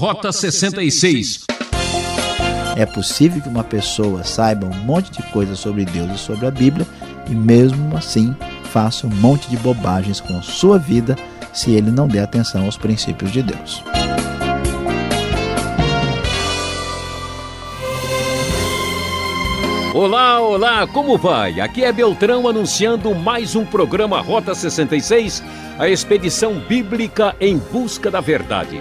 Rota 0.00 0.32
66. 0.32 1.44
É 2.74 2.86
possível 2.86 3.42
que 3.42 3.50
uma 3.50 3.62
pessoa 3.62 4.24
saiba 4.24 4.66
um 4.66 4.74
monte 4.82 5.12
de 5.12 5.22
coisas 5.24 5.58
sobre 5.58 5.84
Deus 5.84 6.10
e 6.12 6.16
sobre 6.16 6.46
a 6.46 6.50
Bíblia 6.50 6.86
e 7.28 7.34
mesmo 7.34 7.94
assim 7.94 8.34
faça 8.72 9.06
um 9.06 9.10
monte 9.10 9.50
de 9.50 9.58
bobagens 9.58 10.18
com 10.18 10.40
sua 10.40 10.78
vida 10.78 11.16
se 11.52 11.72
ele 11.72 11.90
não 11.90 12.08
der 12.08 12.22
atenção 12.22 12.64
aos 12.64 12.78
princípios 12.78 13.30
de 13.30 13.42
Deus. 13.42 13.84
Olá, 19.92 20.40
olá, 20.40 20.86
como 20.86 21.18
vai? 21.18 21.60
Aqui 21.60 21.84
é 21.84 21.92
Beltrão 21.92 22.48
anunciando 22.48 23.14
mais 23.14 23.54
um 23.54 23.66
programa 23.66 24.18
Rota 24.22 24.54
66, 24.54 25.42
a 25.78 25.90
expedição 25.90 26.58
bíblica 26.58 27.36
em 27.38 27.58
busca 27.58 28.10
da 28.10 28.22
verdade. 28.22 28.80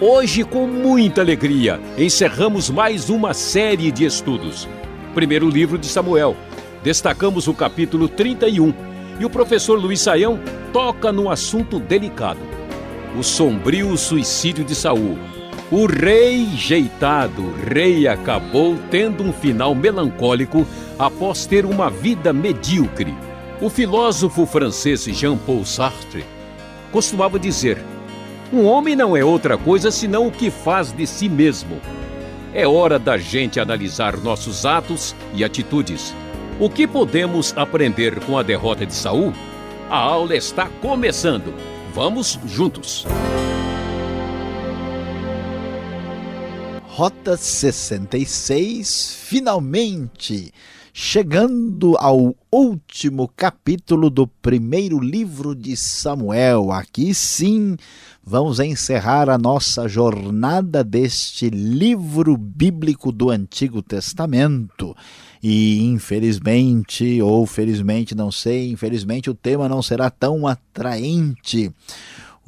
Hoje, 0.00 0.44
com 0.44 0.66
muita 0.66 1.20
alegria, 1.20 1.80
encerramos 1.96 2.70
mais 2.70 3.10
uma 3.10 3.34
série 3.34 3.90
de 3.90 4.04
estudos. 4.04 4.68
Primeiro 5.14 5.48
livro 5.48 5.76
de 5.76 5.86
Samuel. 5.86 6.36
Destacamos 6.82 7.48
o 7.48 7.54
capítulo 7.54 8.08
31 8.08 8.72
e 9.18 9.24
o 9.24 9.30
professor 9.30 9.78
Luiz 9.78 10.00
Saião 10.00 10.38
toca 10.72 11.10
num 11.10 11.28
assunto 11.28 11.80
delicado: 11.80 12.40
o 13.18 13.22
sombrio 13.24 13.96
suicídio 13.96 14.64
de 14.64 14.74
Saul 14.74 15.18
o 15.70 15.84
rei 15.84 16.46
jeitado, 16.56 17.52
rei 17.70 18.08
acabou 18.08 18.78
tendo 18.90 19.22
um 19.22 19.30
final 19.30 19.74
melancólico 19.74 20.66
após 20.98 21.44
ter 21.44 21.66
uma 21.66 21.90
vida 21.90 22.32
medíocre. 22.32 23.14
O 23.60 23.68
filósofo 23.68 24.46
francês 24.46 25.04
Jean-Paul 25.04 25.66
Sartre 25.66 26.24
costumava 26.90 27.38
dizer: 27.38 27.76
Um 28.50 28.64
homem 28.64 28.96
não 28.96 29.14
é 29.14 29.22
outra 29.22 29.58
coisa 29.58 29.90
senão 29.90 30.26
o 30.26 30.32
que 30.32 30.50
faz 30.50 30.90
de 30.90 31.06
si 31.06 31.28
mesmo. 31.28 31.80
É 32.54 32.66
hora 32.66 32.98
da 32.98 33.18
gente 33.18 33.60
analisar 33.60 34.16
nossos 34.16 34.64
atos 34.64 35.14
e 35.34 35.44
atitudes. 35.44 36.14
O 36.58 36.70
que 36.70 36.86
podemos 36.86 37.52
aprender 37.56 38.18
com 38.20 38.38
a 38.38 38.42
derrota 38.42 38.86
de 38.86 38.94
Saul? 38.94 39.34
A 39.90 39.98
aula 39.98 40.34
está 40.34 40.66
começando. 40.80 41.54
Vamos 41.92 42.38
juntos. 42.46 43.06
Rota 46.86 47.36
66, 47.36 49.18
finalmente 49.24 50.52
chegando 50.92 51.96
ao 51.98 52.34
último 52.50 53.30
capítulo 53.36 54.10
do 54.10 54.26
primeiro 54.26 54.98
livro 54.98 55.54
de 55.54 55.76
Samuel. 55.76 56.72
Aqui 56.72 57.14
sim 57.14 57.76
vamos 58.22 58.60
encerrar 58.60 59.30
a 59.30 59.38
nossa 59.38 59.88
jornada 59.88 60.82
deste 60.84 61.48
livro 61.50 62.36
bíblico 62.36 63.10
do 63.12 63.30
Antigo 63.30 63.82
Testamento. 63.82 64.96
E 65.42 65.84
infelizmente, 65.84 67.22
ou 67.22 67.46
felizmente, 67.46 68.14
não 68.14 68.30
sei, 68.30 68.70
infelizmente 68.70 69.30
o 69.30 69.34
tema 69.34 69.68
não 69.68 69.82
será 69.82 70.10
tão 70.10 70.46
atraente 70.46 71.72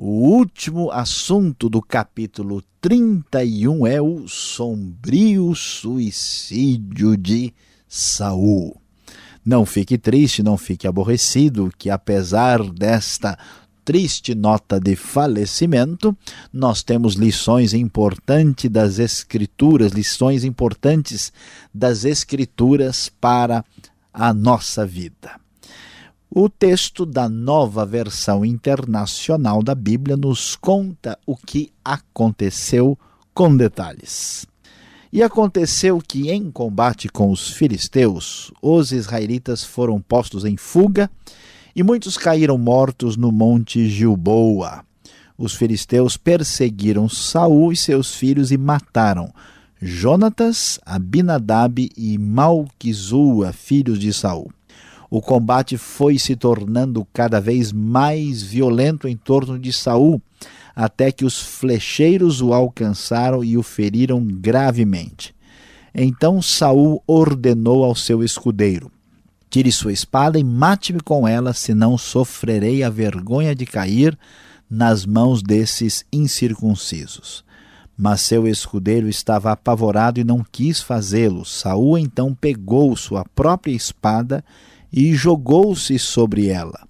o 0.03 0.31
último 0.31 0.91
assunto 0.91 1.69
do 1.69 1.83
capítulo 1.83 2.63
31 2.81 3.87
é 3.87 4.01
o 4.01 4.27
sombrio 4.27 5.55
suicídio 5.55 7.19
de 7.19 7.53
Saul. 7.91 8.81
Não 9.45 9.67
fique 9.67 9.99
triste, 9.99 10.45
não 10.45 10.57
fique 10.57 10.87
aborrecido, 10.87 11.73
que 11.77 11.91
apesar 11.91 12.63
desta 12.63 13.37
triste 13.85 14.35
nota 14.35 14.79
de 14.79 14.95
falecimento, 14.95 16.17
nós 16.53 16.85
temos 16.85 17.15
lições 17.15 17.75
importantes 17.75 18.71
das 18.71 19.01
Escrituras, 19.01 19.91
lições 19.91 20.45
importantes 20.45 21.33
das 21.75 22.05
Escrituras 22.05 23.11
para 23.21 23.65
a 24.15 24.33
nossa 24.33 24.87
vida. 24.87 25.41
O 26.31 26.49
texto 26.49 27.05
da 27.05 27.29
nova 27.29 27.85
versão 27.85 28.45
internacional 28.45 29.65
da 29.65 29.75
Bíblia 29.75 30.17
nos 30.17 30.55
conta 30.55 31.19
o 31.27 31.37
que 31.37 31.73
aconteceu 31.85 32.97
com 33.35 33.57
detalhes. 33.57 34.47
E 35.13 35.23
aconteceu 35.23 36.01
que, 36.07 36.31
em 36.31 36.51
combate 36.51 37.09
com 37.09 37.31
os 37.31 37.51
filisteus, 37.51 38.53
os 38.63 38.93
israelitas 38.93 39.65
foram 39.65 40.01
postos 40.01 40.45
em 40.45 40.57
fuga 40.57 41.11
e 41.75 41.83
muitos 41.83 42.17
caíram 42.17 42.57
mortos 42.57 43.17
no 43.17 43.33
monte 43.33 43.89
Gilboa. 43.89 44.85
Os 45.37 45.55
filisteus 45.55 46.17
perseguiram 46.17 47.09
Saul 47.09 47.73
e 47.73 47.77
seus 47.77 48.15
filhos 48.15 48.53
e 48.53 48.59
mataram 48.59 49.33
Jonatas, 49.83 50.79
Abinadab 50.85 51.91
e 51.97 52.19
Malquizua, 52.19 53.53
filhos 53.53 53.99
de 53.99 54.13
Saul 54.13 54.51
o 55.11 55.21
combate 55.21 55.77
foi 55.77 56.19
se 56.19 56.37
tornando 56.37 57.05
cada 57.13 57.41
vez 57.41 57.73
mais 57.73 58.43
violento 58.43 59.09
em 59.09 59.17
torno 59.17 59.59
de 59.59 59.73
Saul, 59.73 60.23
até 60.75 61.11
que 61.13 61.25
os 61.25 61.41
flecheiros 61.41 62.41
o 62.41 62.53
alcançaram 62.53 63.45
e 63.45 63.57
o 63.57 63.63
feriram 63.63 64.25
gravemente. 64.25 65.35
Então 65.95 66.41
Saul 66.41 67.03
ordenou 67.07 67.85
ao 67.85 67.95
seu 67.95 68.23
escudeiro: 68.23 68.91
Tire 69.49 69.73
sua 69.73 69.93
espada 69.93 70.39
e 70.39 70.45
mate-me 70.45 71.01
com 71.01 71.27
ela, 71.27 71.53
senão 71.53 71.99
sofrerei 71.99 72.83
a 72.83 72.91
vergonha 72.91 73.55
de 73.55 73.67
cair 73.67 74.17
nas 74.71 75.05
mãos 75.05 75.43
desses 75.43 76.05
incircuncisos. 76.13 77.45
Mas 77.99 78.23
seu 78.23 78.47
escudeiro 78.47 79.09
estava 79.09 79.51
apavorado 79.51 80.21
e 80.21 80.25
não 80.25 80.45
quis 80.51 80.81
fazê-lo. 80.81 81.45
Saul 81.45 81.99
então 81.99 82.35
pegou 82.35 82.97
sua 82.97 83.25
própria 83.35 83.73
espada 83.73 84.45
e 84.93 85.15
jogou-se 85.15 85.99
sobre 85.99 86.49
ela. 86.49 86.90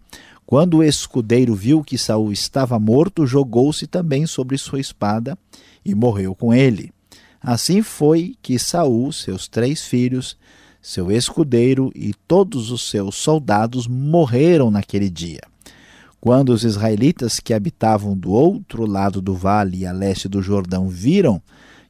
Quando 0.50 0.78
o 0.78 0.82
escudeiro 0.82 1.54
viu 1.54 1.80
que 1.80 1.96
Saul 1.96 2.32
estava 2.32 2.76
morto, 2.76 3.24
jogou-se 3.24 3.86
também 3.86 4.26
sobre 4.26 4.58
sua 4.58 4.80
espada 4.80 5.38
e 5.84 5.94
morreu 5.94 6.34
com 6.34 6.52
ele. 6.52 6.92
Assim 7.40 7.82
foi 7.82 8.34
que 8.42 8.58
Saul, 8.58 9.12
seus 9.12 9.46
três 9.46 9.84
filhos, 9.84 10.36
seu 10.82 11.08
escudeiro 11.12 11.92
e 11.94 12.12
todos 12.26 12.72
os 12.72 12.90
seus 12.90 13.14
soldados 13.14 13.86
morreram 13.86 14.72
naquele 14.72 15.08
dia. 15.08 15.40
Quando 16.20 16.48
os 16.48 16.64
israelitas 16.64 17.38
que 17.38 17.54
habitavam 17.54 18.18
do 18.18 18.32
outro 18.32 18.84
lado 18.86 19.22
do 19.22 19.36
vale, 19.36 19.86
a 19.86 19.92
leste 19.92 20.28
do 20.28 20.42
Jordão, 20.42 20.88
viram 20.88 21.40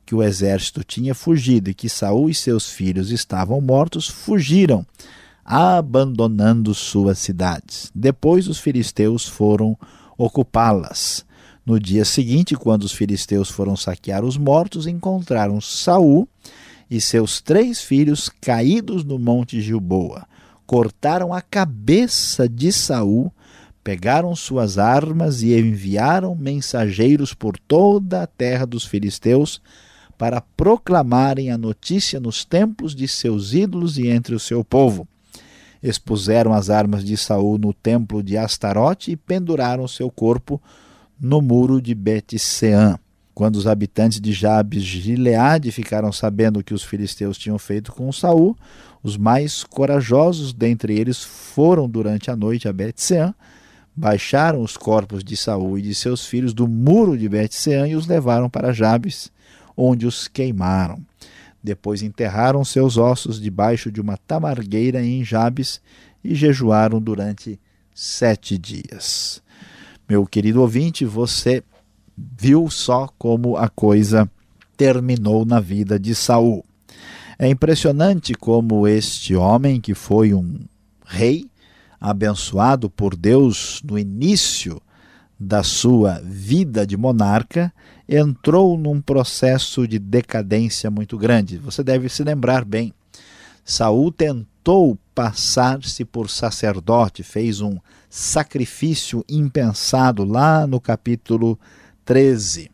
que 0.04 0.14
o 0.14 0.22
exército 0.22 0.84
tinha 0.84 1.14
fugido 1.14 1.70
e 1.70 1.74
que 1.74 1.88
Saul 1.88 2.28
e 2.28 2.34
seus 2.34 2.68
filhos 2.68 3.10
estavam 3.10 3.58
mortos, 3.58 4.06
fugiram 4.06 4.84
abandonando 5.52 6.72
suas 6.72 7.18
cidades. 7.18 7.90
Depois 7.92 8.46
os 8.46 8.60
filisteus 8.60 9.26
foram 9.26 9.76
ocupá-las. 10.16 11.26
No 11.66 11.80
dia 11.80 12.04
seguinte, 12.04 12.54
quando 12.54 12.84
os 12.84 12.92
filisteus 12.92 13.50
foram 13.50 13.74
saquear 13.74 14.24
os 14.24 14.36
mortos, 14.36 14.86
encontraram 14.86 15.60
Saul 15.60 16.28
e 16.88 17.00
seus 17.00 17.40
três 17.40 17.82
filhos 17.82 18.30
caídos 18.40 19.02
no 19.02 19.18
monte 19.18 19.60
Gilboa. 19.60 20.24
Cortaram 20.68 21.34
a 21.34 21.42
cabeça 21.42 22.48
de 22.48 22.70
Saul, 22.70 23.32
pegaram 23.82 24.36
suas 24.36 24.78
armas 24.78 25.42
e 25.42 25.58
enviaram 25.58 26.36
mensageiros 26.36 27.34
por 27.34 27.58
toda 27.58 28.22
a 28.22 28.26
terra 28.28 28.64
dos 28.64 28.84
filisteus 28.84 29.60
para 30.16 30.40
proclamarem 30.40 31.50
a 31.50 31.58
notícia 31.58 32.20
nos 32.20 32.44
templos 32.44 32.94
de 32.94 33.08
seus 33.08 33.52
ídolos 33.52 33.98
e 33.98 34.06
entre 34.06 34.32
o 34.32 34.38
seu 34.38 34.62
povo 34.62 35.08
expuseram 35.82 36.52
as 36.52 36.70
armas 36.70 37.04
de 37.04 37.16
Saul 37.16 37.58
no 37.58 37.72
templo 37.72 38.22
de 38.22 38.36
Astarote 38.36 39.12
e 39.12 39.16
penduraram 39.16 39.88
seu 39.88 40.10
corpo 40.10 40.60
no 41.20 41.40
muro 41.40 41.80
de 41.80 41.94
Bet-Sean. 41.94 42.98
Quando 43.34 43.56
os 43.56 43.66
habitantes 43.66 44.20
de 44.20 44.32
Jabes 44.32 44.82
Gileade 44.82 45.72
ficaram 45.72 46.12
sabendo 46.12 46.60
o 46.60 46.64
que 46.64 46.74
os 46.74 46.82
filisteus 46.82 47.38
tinham 47.38 47.58
feito 47.58 47.92
com 47.92 48.12
Saul, 48.12 48.56
os 49.02 49.16
mais 49.16 49.64
corajosos 49.64 50.52
dentre 50.52 50.98
eles 50.98 51.22
foram 51.22 51.88
durante 51.88 52.30
a 52.30 52.36
noite 52.36 52.68
a 52.68 52.72
Bet-Sean, 52.72 53.34
baixaram 53.96 54.62
os 54.62 54.76
corpos 54.76 55.24
de 55.24 55.36
Saul 55.36 55.78
e 55.78 55.82
de 55.82 55.94
seus 55.94 56.26
filhos 56.26 56.52
do 56.52 56.68
muro 56.68 57.16
de 57.16 57.28
Bet-Sean 57.28 57.88
e 57.88 57.96
os 57.96 58.06
levaram 58.06 58.50
para 58.50 58.72
Jabes, 58.72 59.30
onde 59.76 60.06
os 60.06 60.28
queimaram. 60.28 61.00
Depois 61.62 62.02
enterraram 62.02 62.64
seus 62.64 62.96
ossos 62.96 63.40
debaixo 63.40 63.90
de 63.90 64.00
uma 64.00 64.16
tamargueira 64.16 65.04
em 65.04 65.24
Jabes 65.24 65.80
e 66.24 66.34
jejuaram 66.34 67.00
durante 67.00 67.60
sete 67.94 68.56
dias. 68.56 69.42
Meu 70.08 70.26
querido 70.26 70.60
ouvinte, 70.60 71.04
você 71.04 71.62
viu 72.16 72.68
só 72.70 73.08
como 73.18 73.56
a 73.56 73.68
coisa 73.68 74.30
terminou 74.76 75.44
na 75.44 75.60
vida 75.60 75.98
de 75.98 76.14
Saul. 76.14 76.64
É 77.38 77.48
impressionante 77.48 78.34
como 78.34 78.86
este 78.86 79.34
homem, 79.34 79.80
que 79.80 79.94
foi 79.94 80.34
um 80.34 80.60
rei, 81.06 81.48
abençoado 82.00 82.88
por 82.88 83.14
Deus 83.14 83.82
no 83.84 83.98
início 83.98 84.80
da 85.38 85.62
sua 85.62 86.20
vida 86.22 86.86
de 86.86 86.96
monarca, 86.96 87.72
entrou 88.10 88.76
num 88.76 89.00
processo 89.00 89.86
de 89.86 89.98
decadência 89.98 90.90
muito 90.90 91.16
grande. 91.16 91.58
Você 91.58 91.84
deve 91.84 92.08
se 92.08 92.24
lembrar 92.24 92.64
bem. 92.64 92.92
Saul 93.64 94.10
tentou 94.10 94.98
passar-se 95.14 96.04
por 96.04 96.28
sacerdote, 96.28 97.22
fez 97.22 97.60
um 97.60 97.78
sacrifício 98.08 99.24
impensado 99.28 100.24
lá 100.24 100.66
no 100.66 100.80
capítulo 100.80 101.56
13 102.04 102.70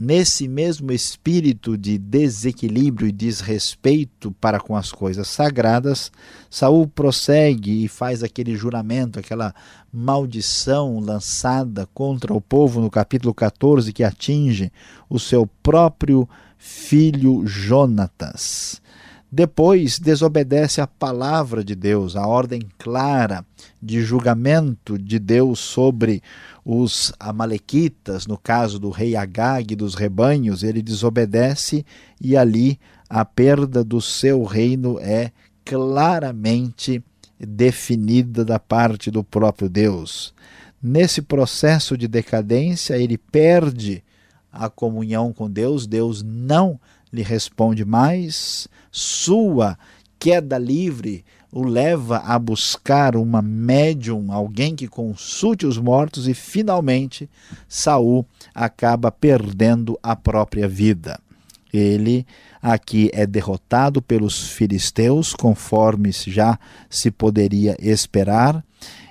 nesse 0.00 0.46
mesmo 0.46 0.92
espírito 0.92 1.76
de 1.76 1.98
desequilíbrio 1.98 3.08
e 3.08 3.12
desrespeito 3.12 4.30
para 4.40 4.60
com 4.60 4.76
as 4.76 4.92
coisas 4.92 5.26
sagradas, 5.26 6.12
Saul 6.48 6.86
prossegue 6.86 7.84
e 7.84 7.88
faz 7.88 8.22
aquele 8.22 8.54
juramento, 8.54 9.18
aquela 9.18 9.52
maldição 9.92 11.00
lançada 11.00 11.88
contra 11.92 12.32
o 12.32 12.40
povo 12.40 12.80
no 12.80 12.88
capítulo 12.88 13.34
14 13.34 13.92
que 13.92 14.04
atinge 14.04 14.70
o 15.10 15.18
seu 15.18 15.48
próprio 15.64 16.28
filho 16.56 17.44
Jonatas. 17.44 18.80
Depois 19.30 19.98
desobedece 19.98 20.80
a 20.80 20.86
palavra 20.86 21.62
de 21.62 21.74
Deus, 21.74 22.16
a 22.16 22.26
ordem 22.26 22.62
clara 22.78 23.44
de 23.80 24.00
julgamento 24.00 24.98
de 24.98 25.18
Deus 25.18 25.58
sobre 25.58 26.22
os 26.64 27.12
amalequitas, 27.20 28.26
no 28.26 28.38
caso 28.38 28.78
do 28.78 28.88
rei 28.88 29.16
Agag 29.16 29.76
dos 29.76 29.94
rebanhos, 29.94 30.62
ele 30.62 30.80
desobedece 30.80 31.84
e 32.18 32.38
ali 32.38 32.80
a 33.08 33.22
perda 33.22 33.84
do 33.84 34.00
seu 34.00 34.44
reino 34.44 34.98
é 34.98 35.30
claramente 35.62 37.04
definida 37.38 38.46
da 38.46 38.58
parte 38.58 39.10
do 39.10 39.22
próprio 39.22 39.68
Deus. 39.68 40.34
Nesse 40.82 41.20
processo 41.20 41.98
de 41.98 42.08
decadência, 42.08 42.96
ele 42.96 43.18
perde 43.18 44.02
a 44.50 44.70
comunhão 44.70 45.32
com 45.32 45.50
Deus, 45.50 45.86
Deus 45.86 46.22
não 46.22 46.80
lhe 47.12 47.22
responde 47.22 47.84
mais, 47.84 48.68
sua 48.90 49.78
queda 50.18 50.58
livre 50.58 51.24
o 51.50 51.64
leva 51.64 52.18
a 52.18 52.38
buscar 52.38 53.16
uma 53.16 53.40
médium, 53.40 54.30
alguém 54.32 54.76
que 54.76 54.86
consulte 54.86 55.66
os 55.66 55.78
mortos 55.78 56.28
e 56.28 56.34
finalmente 56.34 57.28
Saul 57.66 58.26
acaba 58.54 59.10
perdendo 59.10 59.98
a 60.02 60.14
própria 60.14 60.68
vida. 60.68 61.18
Ele 61.72 62.26
aqui 62.60 63.10
é 63.12 63.26
derrotado 63.26 64.02
pelos 64.02 64.50
filisteus, 64.50 65.32
conforme 65.34 66.10
já 66.12 66.58
se 66.88 67.10
poderia 67.10 67.76
esperar. 67.80 68.64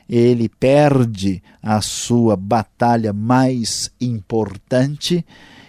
Ele 0.09 0.47
perde 0.47 1.43
a 1.61 1.81
sua 1.81 2.35
batalha 2.35 3.11
mais 3.11 3.91
importante 3.99 5.25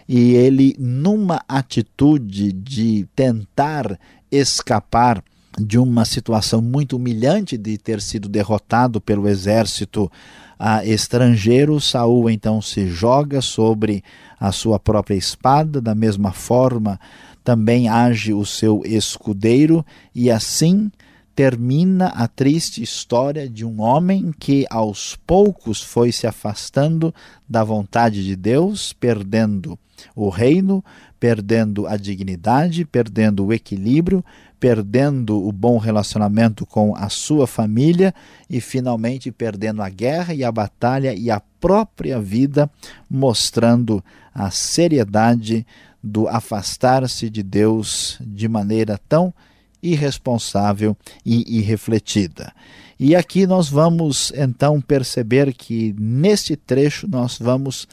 e 0.09 0.35
ele, 0.35 0.75
numa 0.79 1.43
atitude 1.47 2.51
de 2.51 3.07
tentar 3.15 3.99
escapar 4.31 5.23
de 5.59 5.79
uma 5.79 6.05
situação 6.05 6.63
muito 6.63 6.97
humilhante 6.97 7.59
de 7.59 7.77
ter 7.77 8.01
sido 8.01 8.29
derrotado 8.29 9.01
pelo 9.01 9.29
exército 9.29 10.11
a 10.59 10.85
estrangeiro, 10.85 11.81
Saul 11.81 12.31
então 12.31 12.63
se 12.63 12.87
joga 12.89 13.41
sobre 13.43 14.03
a 14.41 14.51
sua 14.51 14.79
própria 14.79 15.15
espada, 15.15 15.81
da 15.81 15.95
mesma 15.95 16.33
forma 16.33 16.99
também 17.45 17.89
age 17.89 18.33
o 18.33 18.45
seu 18.45 18.83
escudeiro, 18.85 19.85
e 20.15 20.31
assim 20.31 20.91
termina 21.35 22.09
a 22.09 22.27
triste 22.27 22.83
história 22.83 23.49
de 23.49 23.65
um 23.65 23.81
homem 23.81 24.33
que 24.39 24.67
aos 24.69 25.17
poucos 25.27 25.81
foi 25.81 26.11
se 26.11 26.27
afastando 26.27 27.15
da 27.49 27.63
vontade 27.63 28.25
de 28.25 28.35
Deus, 28.35 28.93
perdendo 28.93 29.79
o 30.15 30.29
reino, 30.29 30.85
perdendo 31.19 31.87
a 31.87 31.97
dignidade, 31.97 32.85
perdendo 32.85 33.47
o 33.47 33.53
equilíbrio, 33.53 34.25
perdendo 34.59 35.47
o 35.47 35.53
bom 35.53 35.79
relacionamento 35.79 36.67
com 36.67 36.95
a 36.97 37.09
sua 37.09 37.47
família 37.47 38.15
e 38.51 38.61
finalmente 38.61 39.31
perdendo 39.31 39.83
a 39.83 39.89
guerra 39.89 40.35
e 40.35 40.43
a 40.43 40.51
batalha 40.51 41.15
e 41.15 41.31
a 41.31 41.41
própria 41.61 42.21
vida, 42.21 42.71
mostrando 43.09 44.03
a 44.35 44.51
seriedade 44.51 45.67
do 46.03 46.29
afastar-se 46.29 47.29
de 47.29 47.43
Deus 47.43 48.19
de 48.21 48.49
maneira 48.49 48.99
tão 49.09 49.33
irresponsável 49.83 50.97
e 51.25 51.59
irrefletida. 51.59 52.53
E 52.99 53.15
aqui 53.15 53.47
nós 53.47 53.69
vamos 53.69 54.33
então 54.35 54.81
perceber 54.81 55.53
que 55.53 55.95
neste 55.99 56.57
trecho 56.57 57.07
nós 57.09 57.39
vamos 57.39 57.87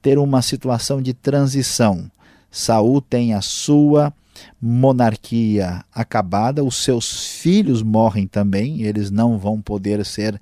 ter 0.00 0.18
uma 0.18 0.42
situação 0.42 1.00
de 1.02 1.12
transição. 1.12 2.10
Saul 2.50 3.00
tem 3.00 3.34
a 3.34 3.40
sua 3.40 4.12
monarquia 4.60 5.84
acabada, 5.92 6.64
os 6.64 6.76
seus 6.76 7.26
filhos 7.26 7.82
morrem 7.82 8.26
também, 8.26 8.82
eles 8.82 9.10
não 9.10 9.38
vão 9.38 9.60
poder 9.60 10.04
ser 10.04 10.40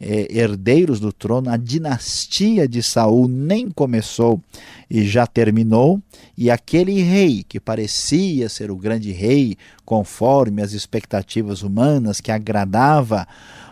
é, 0.00 0.26
herdeiros 0.30 1.00
do 1.00 1.12
trono. 1.12 1.50
A 1.50 1.56
dinastia 1.56 2.66
de 2.66 2.82
Saul 2.82 3.28
nem 3.28 3.70
começou 3.70 4.40
e 4.90 5.04
já 5.04 5.26
terminou, 5.26 6.00
e 6.36 6.50
aquele 6.50 7.00
rei 7.02 7.44
que 7.46 7.60
parecia 7.60 8.48
ser 8.48 8.70
o 8.70 8.76
grande 8.76 9.12
rei, 9.12 9.56
conforme 9.84 10.62
as 10.62 10.72
expectativas 10.72 11.62
humanas, 11.62 12.20
que 12.20 12.32
agradava 12.32 13.26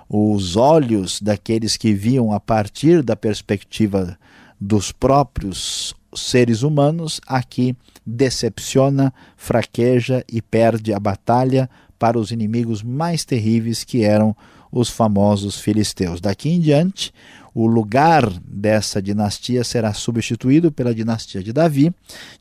os 0.08 0.56
olhos 0.56 1.20
daqueles 1.20 1.76
que 1.76 1.92
viam 1.92 2.32
a 2.32 2.40
partir 2.40 3.02
da 3.02 3.16
perspectiva 3.16 4.18
dos 4.62 4.92
próprios 4.92 5.92
seres 6.14 6.62
humanos, 6.62 7.20
aqui 7.26 7.76
decepciona, 8.06 9.12
fraqueja 9.36 10.24
e 10.30 10.40
perde 10.40 10.92
a 10.92 11.00
batalha 11.00 11.68
para 11.98 12.18
os 12.18 12.30
inimigos 12.30 12.82
mais 12.82 13.24
terríveis 13.24 13.82
que 13.82 14.04
eram 14.04 14.36
os 14.70 14.88
famosos 14.88 15.58
filisteus. 15.58 16.20
Daqui 16.20 16.48
em 16.48 16.60
diante, 16.60 17.12
o 17.52 17.66
lugar 17.66 18.30
dessa 18.40 19.02
dinastia 19.02 19.64
será 19.64 19.92
substituído 19.92 20.70
pela 20.70 20.94
dinastia 20.94 21.42
de 21.42 21.52
Davi, 21.52 21.92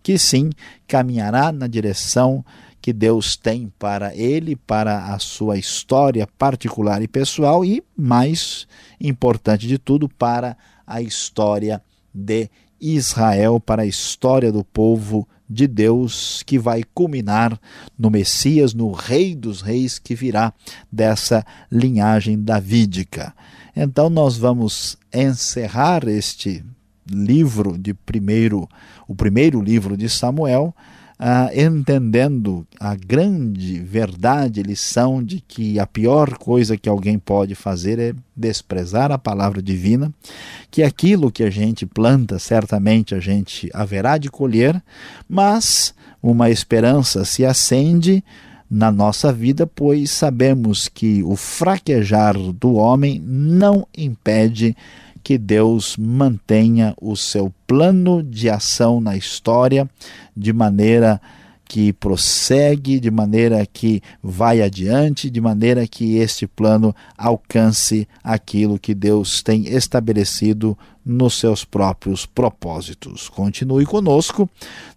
que 0.03 0.17
sim 0.17 0.51
caminhará 0.87 1.51
na 1.51 1.65
direção 1.65 2.45
que 2.79 2.93
Deus 2.93 3.35
tem 3.35 3.71
para 3.79 4.15
ele, 4.15 4.55
para 4.55 5.13
a 5.13 5.19
sua 5.19 5.57
história 5.57 6.27
particular 6.37 7.01
e 7.01 7.07
pessoal 7.07 7.65
e, 7.65 7.83
mais 7.97 8.67
importante 8.99 9.67
de 9.67 9.77
tudo, 9.77 10.07
para 10.07 10.55
a 10.85 11.01
história 11.01 11.81
de 12.13 12.49
Israel, 12.79 13.59
para 13.59 13.83
a 13.83 13.85
história 13.85 14.51
do 14.51 14.63
povo 14.63 15.27
de 15.47 15.67
Deus 15.67 16.41
que 16.45 16.57
vai 16.57 16.83
culminar 16.93 17.59
no 17.99 18.09
Messias, 18.09 18.73
no 18.73 18.91
Rei 18.91 19.35
dos 19.35 19.61
Reis 19.61 19.99
que 19.99 20.15
virá 20.15 20.53
dessa 20.91 21.45
linhagem 21.69 22.41
davídica. 22.41 23.33
Então 23.75 24.09
nós 24.09 24.37
vamos 24.37 24.97
encerrar 25.13 26.07
este 26.07 26.63
livro 27.09 27.77
de 27.77 27.93
primeiro, 27.93 28.67
o 29.07 29.13
primeiro 29.13 29.61
livro 29.61 29.97
de 29.97 30.07
Samuel, 30.07 30.73
ah, 31.23 31.51
entendendo 31.55 32.65
a 32.79 32.95
grande 32.95 33.79
verdade, 33.79 34.63
lição 34.63 35.23
de 35.23 35.39
que 35.39 35.79
a 35.79 35.85
pior 35.85 36.35
coisa 36.39 36.75
que 36.75 36.89
alguém 36.89 37.19
pode 37.19 37.53
fazer 37.53 37.99
é 37.99 38.13
desprezar 38.35 39.11
a 39.11 39.19
palavra 39.19 39.61
divina, 39.61 40.11
que 40.71 40.81
aquilo 40.81 41.31
que 41.31 41.43
a 41.43 41.49
gente 41.51 41.85
planta, 41.85 42.39
certamente 42.39 43.13
a 43.13 43.19
gente 43.19 43.69
haverá 43.71 44.17
de 44.17 44.31
colher, 44.31 44.81
mas 45.29 45.93
uma 46.23 46.49
esperança 46.49 47.23
se 47.23 47.45
acende 47.45 48.23
na 48.67 48.91
nossa 48.91 49.31
vida, 49.31 49.67
pois 49.67 50.09
sabemos 50.09 50.87
que 50.87 51.21
o 51.21 51.35
fraquejar 51.35 52.35
do 52.35 52.73
homem 52.73 53.21
não 53.23 53.87
impede 53.95 54.75
que 55.31 55.37
Deus 55.37 55.95
mantenha 55.97 56.93
o 56.99 57.15
seu 57.15 57.53
plano 57.65 58.21
de 58.21 58.49
ação 58.49 58.99
na 58.99 59.15
história 59.15 59.89
de 60.35 60.51
maneira 60.51 61.21
que 61.71 61.93
prossegue, 61.93 62.99
de 62.99 63.09
maneira 63.09 63.65
que 63.65 64.01
vai 64.21 64.61
adiante, 64.61 65.29
de 65.29 65.39
maneira 65.39 65.87
que 65.87 66.17
este 66.17 66.45
plano 66.45 66.93
alcance 67.17 68.05
aquilo 68.21 68.77
que 68.77 68.93
Deus 68.93 69.41
tem 69.41 69.65
estabelecido 69.69 70.77
nos 71.05 71.35
seus 71.35 71.63
próprios 71.63 72.25
propósitos. 72.25 73.29
Continue 73.29 73.85
conosco, 73.85 74.49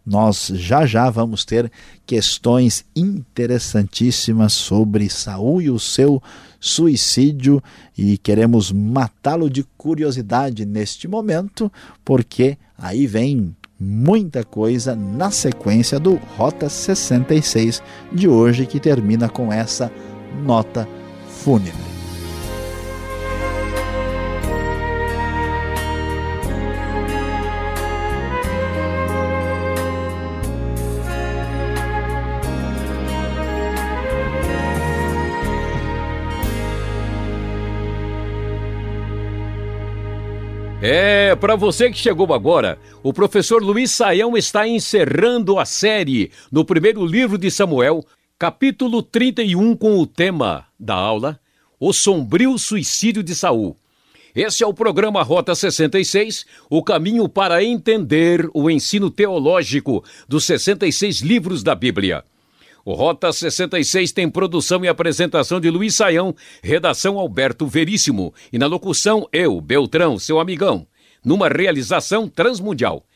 nós 0.04 0.50
já 0.52 0.84
já 0.84 1.08
vamos 1.10 1.44
ter 1.44 1.70
questões 2.04 2.84
interessantíssimas 2.96 4.52
sobre 4.52 5.08
Saul 5.08 5.62
e 5.62 5.70
o 5.70 5.78
seu 5.78 6.20
suicídio 6.58 7.62
e 7.96 8.18
queremos 8.18 8.72
matá-lo 8.72 9.48
de 9.48 9.62
curiosidade 9.78 10.66
neste 10.66 11.06
momento, 11.06 11.70
porque 12.04 12.58
aí 12.76 13.06
vem 13.06 13.54
muita 13.84 14.42
coisa 14.42 14.96
na 14.96 15.30
sequência 15.30 15.98
do 16.00 16.14
Rota 16.36 16.68
66 16.68 17.82
de 18.12 18.26
hoje, 18.26 18.66
que 18.66 18.80
termina 18.80 19.28
com 19.28 19.52
essa 19.52 19.92
nota 20.44 20.88
fúnebre. 21.28 21.93
É, 40.86 41.34
para 41.34 41.56
você 41.56 41.90
que 41.90 41.96
chegou 41.96 42.34
agora, 42.34 42.78
o 43.02 43.10
professor 43.10 43.62
Luiz 43.62 43.90
Saião 43.90 44.36
está 44.36 44.68
encerrando 44.68 45.58
a 45.58 45.64
série 45.64 46.30
no 46.52 46.62
primeiro 46.62 47.06
livro 47.06 47.38
de 47.38 47.50
Samuel, 47.50 48.04
capítulo 48.38 49.02
31, 49.02 49.76
com 49.76 49.98
o 49.98 50.06
tema 50.06 50.66
da 50.78 50.94
aula 50.94 51.40
O 51.80 51.90
Sombrio 51.94 52.58
Suicídio 52.58 53.22
de 53.22 53.34
Saul. 53.34 53.78
Esse 54.36 54.62
é 54.62 54.66
o 54.66 54.74
programa 54.74 55.22
Rota 55.22 55.54
66, 55.54 56.44
o 56.68 56.82
caminho 56.82 57.30
para 57.30 57.64
entender 57.64 58.46
o 58.52 58.70
ensino 58.70 59.10
teológico 59.10 60.04
dos 60.28 60.44
66 60.44 61.22
livros 61.22 61.62
da 61.62 61.74
Bíblia. 61.74 62.22
O 62.84 62.92
Rota 62.92 63.32
66 63.32 64.12
tem 64.12 64.28
produção 64.28 64.84
e 64.84 64.88
apresentação 64.88 65.58
de 65.58 65.70
Luiz 65.70 65.94
Saião, 65.94 66.34
redação 66.62 67.18
Alberto 67.18 67.66
Veríssimo 67.66 68.34
e 68.52 68.58
na 68.58 68.66
locução 68.66 69.26
eu, 69.32 69.58
Beltrão, 69.60 70.18
seu 70.18 70.38
amigão, 70.38 70.86
numa 71.24 71.48
realização 71.48 72.28
transmundial. 72.28 73.06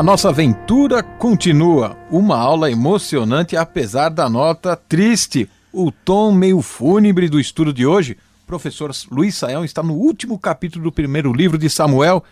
A 0.00 0.02
nossa 0.02 0.30
aventura 0.30 1.02
continua. 1.02 1.94
Uma 2.10 2.38
aula 2.38 2.70
emocionante, 2.70 3.54
apesar 3.54 4.08
da 4.08 4.30
nota 4.30 4.74
triste. 4.74 5.46
O 5.70 5.92
tom 5.92 6.32
meio 6.32 6.62
fúnebre 6.62 7.28
do 7.28 7.38
estudo 7.38 7.70
de 7.70 7.84
hoje. 7.84 8.16
Professor 8.46 8.90
Luiz 9.10 9.34
Saião 9.34 9.62
está 9.62 9.82
no 9.82 9.92
último 9.92 10.38
capítulo 10.38 10.84
do 10.84 10.90
primeiro 10.90 11.34
livro 11.34 11.58
de 11.58 11.68
Samuel. 11.68 12.24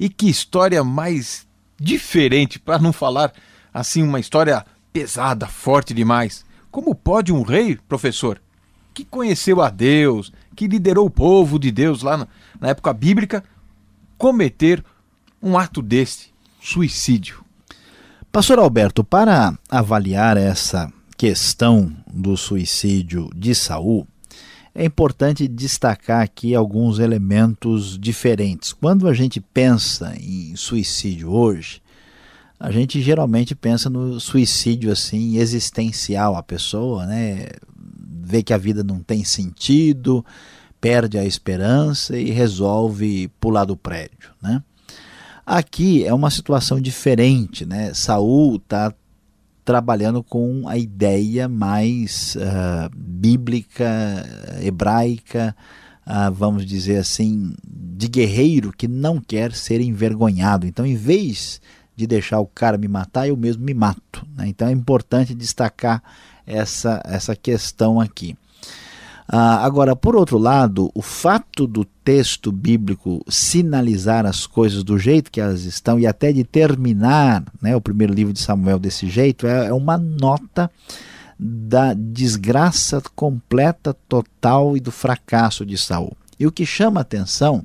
E 0.00 0.08
que 0.08 0.26
história 0.30 0.82
mais 0.82 1.46
diferente, 1.78 2.58
para 2.58 2.78
não 2.78 2.94
falar 2.94 3.30
assim, 3.74 4.02
uma 4.02 4.18
história 4.18 4.64
pesada, 4.90 5.46
forte 5.46 5.92
demais. 5.92 6.46
Como 6.70 6.94
pode 6.94 7.30
um 7.30 7.42
rei, 7.42 7.78
professor, 7.86 8.40
que 8.94 9.04
conheceu 9.04 9.60
a 9.60 9.68
Deus, 9.68 10.32
que 10.56 10.66
liderou 10.66 11.04
o 11.08 11.10
povo 11.10 11.58
de 11.58 11.70
Deus 11.70 12.02
lá 12.02 12.26
na 12.58 12.68
época 12.68 12.90
bíblica, 12.94 13.44
cometer 14.16 14.82
um 15.42 15.58
ato 15.58 15.82
desse? 15.82 16.31
Suicídio. 16.62 17.44
Pastor 18.30 18.58
Alberto, 18.58 19.02
para 19.02 19.58
avaliar 19.68 20.36
essa 20.36 20.90
questão 21.18 21.92
do 22.10 22.36
suicídio 22.36 23.28
de 23.34 23.54
Saul, 23.54 24.06
é 24.74 24.84
importante 24.84 25.46
destacar 25.46 26.22
aqui 26.22 26.54
alguns 26.54 26.98
elementos 26.98 27.98
diferentes. 27.98 28.72
Quando 28.72 29.06
a 29.06 29.12
gente 29.12 29.40
pensa 29.40 30.14
em 30.18 30.56
suicídio 30.56 31.30
hoje, 31.30 31.82
a 32.58 32.70
gente 32.70 33.02
geralmente 33.02 33.54
pensa 33.54 33.90
no 33.90 34.18
suicídio 34.20 34.90
assim 34.90 35.36
existencial, 35.36 36.36
a 36.36 36.42
pessoa, 36.42 37.04
né, 37.06 37.48
vê 37.76 38.42
que 38.42 38.54
a 38.54 38.58
vida 38.58 38.84
não 38.84 39.00
tem 39.00 39.24
sentido, 39.24 40.24
perde 40.80 41.18
a 41.18 41.24
esperança 41.24 42.16
e 42.16 42.30
resolve 42.30 43.28
pular 43.40 43.64
do 43.64 43.76
prédio, 43.76 44.30
né? 44.40 44.62
Aqui 45.44 46.04
é 46.04 46.14
uma 46.14 46.30
situação 46.30 46.80
diferente, 46.80 47.66
né? 47.66 47.92
Saul 47.94 48.56
está 48.56 48.94
trabalhando 49.64 50.22
com 50.22 50.68
a 50.68 50.76
ideia 50.76 51.48
mais 51.48 52.36
uh, 52.36 52.90
bíblica, 52.96 54.24
hebraica, 54.60 55.54
uh, 56.06 56.32
vamos 56.32 56.64
dizer 56.64 56.98
assim, 56.98 57.54
de 57.64 58.08
guerreiro 58.08 58.72
que 58.72 58.88
não 58.88 59.20
quer 59.20 59.52
ser 59.52 59.80
envergonhado. 59.80 60.66
Então, 60.66 60.86
em 60.86 60.96
vez 60.96 61.60
de 61.96 62.06
deixar 62.06 62.40
o 62.40 62.46
cara 62.46 62.78
me 62.78 62.88
matar, 62.88 63.28
eu 63.28 63.36
mesmo 63.36 63.64
me 63.64 63.74
mato. 63.74 64.26
Né? 64.36 64.48
Então, 64.48 64.68
é 64.68 64.72
importante 64.72 65.34
destacar 65.34 66.02
essa, 66.46 67.00
essa 67.04 67.36
questão 67.36 68.00
aqui. 68.00 68.36
Ah, 69.28 69.64
agora, 69.64 69.94
por 69.94 70.16
outro 70.16 70.36
lado, 70.36 70.90
o 70.94 71.02
fato 71.02 71.66
do 71.66 71.84
texto 71.84 72.50
bíblico 72.50 73.24
sinalizar 73.28 74.26
as 74.26 74.46
coisas 74.46 74.82
do 74.82 74.98
jeito 74.98 75.30
que 75.30 75.40
elas 75.40 75.64
estão 75.64 75.98
e 75.98 76.06
até 76.06 76.32
de 76.32 76.44
terminar 76.44 77.44
né, 77.60 77.74
o 77.76 77.80
primeiro 77.80 78.12
livro 78.12 78.32
de 78.32 78.40
Samuel 78.40 78.78
desse 78.78 79.08
jeito 79.08 79.46
é, 79.46 79.68
é 79.68 79.72
uma 79.72 79.96
nota 79.96 80.70
da 81.38 81.94
desgraça 81.94 83.02
completa, 83.16 83.96
total 84.08 84.76
e 84.76 84.80
do 84.80 84.92
fracasso 84.92 85.64
de 85.64 85.76
Saul. 85.76 86.16
E 86.38 86.46
o 86.46 86.52
que 86.52 86.66
chama 86.66 87.00
atenção 87.00 87.64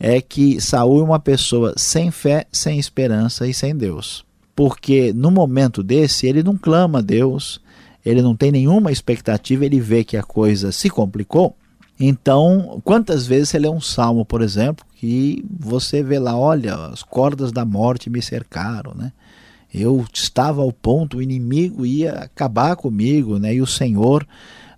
é 0.00 0.20
que 0.20 0.60
Saul 0.60 1.00
é 1.00 1.04
uma 1.04 1.18
pessoa 1.18 1.74
sem 1.76 2.10
fé, 2.10 2.46
sem 2.52 2.78
esperança 2.78 3.46
e 3.46 3.54
sem 3.54 3.74
Deus. 3.76 4.24
Porque 4.54 5.12
no 5.12 5.30
momento 5.30 5.82
desse 5.82 6.26
ele 6.26 6.42
não 6.42 6.56
clama 6.56 6.98
a 6.98 7.02
Deus, 7.02 7.60
ele 8.08 8.22
não 8.22 8.34
tem 8.34 8.50
nenhuma 8.50 8.90
expectativa, 8.90 9.66
ele 9.66 9.80
vê 9.80 10.02
que 10.02 10.16
a 10.16 10.22
coisa 10.22 10.72
se 10.72 10.88
complicou. 10.88 11.54
Então, 12.00 12.80
quantas 12.84 13.26
vezes 13.26 13.50
você 13.50 13.58
lê 13.58 13.68
um 13.68 13.80
salmo, 13.80 14.24
por 14.24 14.40
exemplo, 14.40 14.86
que 14.94 15.44
você 15.50 16.02
vê 16.02 16.18
lá, 16.18 16.38
olha, 16.38 16.74
as 16.74 17.02
cordas 17.02 17.52
da 17.52 17.64
morte 17.64 18.08
me 18.08 18.22
cercaram, 18.22 18.94
né? 18.94 19.12
Eu 19.74 20.06
estava 20.14 20.62
ao 20.62 20.72
ponto, 20.72 21.18
o 21.18 21.22
inimigo 21.22 21.84
ia 21.84 22.12
acabar 22.12 22.76
comigo, 22.76 23.38
né? 23.38 23.54
E 23.54 23.60
o 23.60 23.66
Senhor 23.66 24.26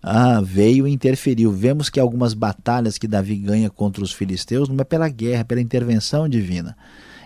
ah, 0.02 0.40
veio 0.40 0.88
e 0.88 0.92
interferiu. 0.92 1.52
Vemos 1.52 1.88
que 1.88 2.00
algumas 2.00 2.34
batalhas 2.34 2.98
que 2.98 3.06
Davi 3.06 3.36
ganha 3.36 3.70
contra 3.70 4.02
os 4.02 4.12
filisteus 4.12 4.68
não 4.68 4.76
é 4.80 4.84
pela 4.84 5.08
guerra, 5.08 5.42
é 5.42 5.44
pela 5.44 5.60
intervenção 5.60 6.28
divina. 6.28 6.76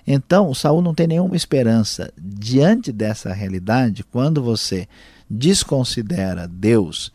Então, 0.07 0.53
Saul 0.53 0.83
não 0.83 0.95
tem 0.95 1.07
nenhuma 1.07 1.37
esperança. 1.37 2.13
Diante 2.21 2.93
dessa 2.93 3.33
realidade, 3.33 4.05
quando 4.05 4.43
você 4.43 4.87
desconsidera 5.29 6.47
Deus 6.47 7.13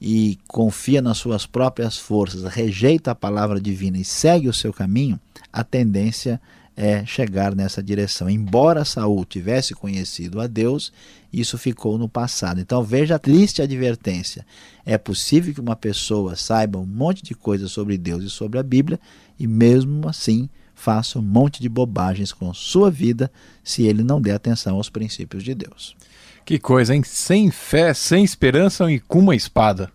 e 0.00 0.38
confia 0.48 1.00
nas 1.00 1.18
suas 1.18 1.46
próprias 1.46 1.96
forças, 1.96 2.42
rejeita 2.52 3.12
a 3.12 3.14
palavra 3.14 3.60
divina 3.60 3.98
e 3.98 4.04
segue 4.04 4.48
o 4.48 4.52
seu 4.52 4.72
caminho, 4.72 5.18
a 5.52 5.62
tendência 5.62 6.40
é 6.76 7.04
chegar 7.04 7.54
nessa 7.54 7.82
direção. 7.82 8.28
Embora 8.28 8.84
Saul 8.84 9.24
tivesse 9.24 9.74
conhecido 9.74 10.40
a 10.40 10.46
Deus, 10.46 10.92
isso 11.32 11.58
ficou 11.58 11.98
no 11.98 12.08
passado. 12.08 12.60
Então 12.60 12.82
veja 12.82 13.16
a 13.16 13.18
triste 13.18 13.62
advertência. 13.62 14.44
É 14.84 14.96
possível 14.96 15.54
que 15.54 15.60
uma 15.60 15.76
pessoa 15.76 16.34
saiba 16.34 16.78
um 16.78 16.86
monte 16.86 17.22
de 17.22 17.34
coisas 17.34 17.70
sobre 17.70 17.96
Deus 17.98 18.24
e 18.24 18.30
sobre 18.30 18.58
a 18.58 18.62
Bíblia 18.62 18.98
e 19.38 19.46
mesmo 19.46 20.08
assim 20.08 20.48
faça 20.74 21.18
um 21.18 21.22
monte 21.22 21.60
de 21.60 21.68
bobagens 21.68 22.32
com 22.32 22.52
sua 22.52 22.90
vida 22.90 23.30
se 23.62 23.82
ele 23.84 24.02
não 24.02 24.20
der 24.20 24.34
atenção 24.34 24.76
aos 24.76 24.88
princípios 24.88 25.44
de 25.44 25.54
Deus. 25.54 25.94
Que 26.44 26.58
coisa, 26.58 26.94
hein? 26.94 27.02
Sem 27.04 27.50
fé, 27.50 27.94
sem 27.94 28.24
esperança 28.24 28.90
e 28.90 28.98
com 28.98 29.20
uma 29.20 29.36
espada. 29.36 29.90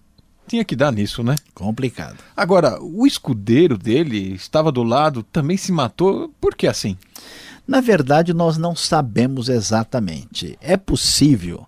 Tinha 0.47 0.63
que 0.63 0.75
dar 0.75 0.93
nisso, 0.93 1.21
né? 1.21 1.35
Complicado. 1.53 2.17
Agora, 2.35 2.81
o 2.81 3.05
escudeiro 3.05 3.77
dele 3.77 4.33
estava 4.33 4.71
do 4.71 4.81
lado, 4.81 5.21
também 5.23 5.57
se 5.57 5.73
matou. 5.73 6.33
Por 6.39 6.55
que 6.55 6.67
assim? 6.67 6.97
Na 7.67 7.81
verdade, 7.81 8.33
nós 8.33 8.57
não 8.57 8.73
sabemos 8.73 9.49
exatamente. 9.49 10.57
É 10.61 10.77
possível 10.77 11.67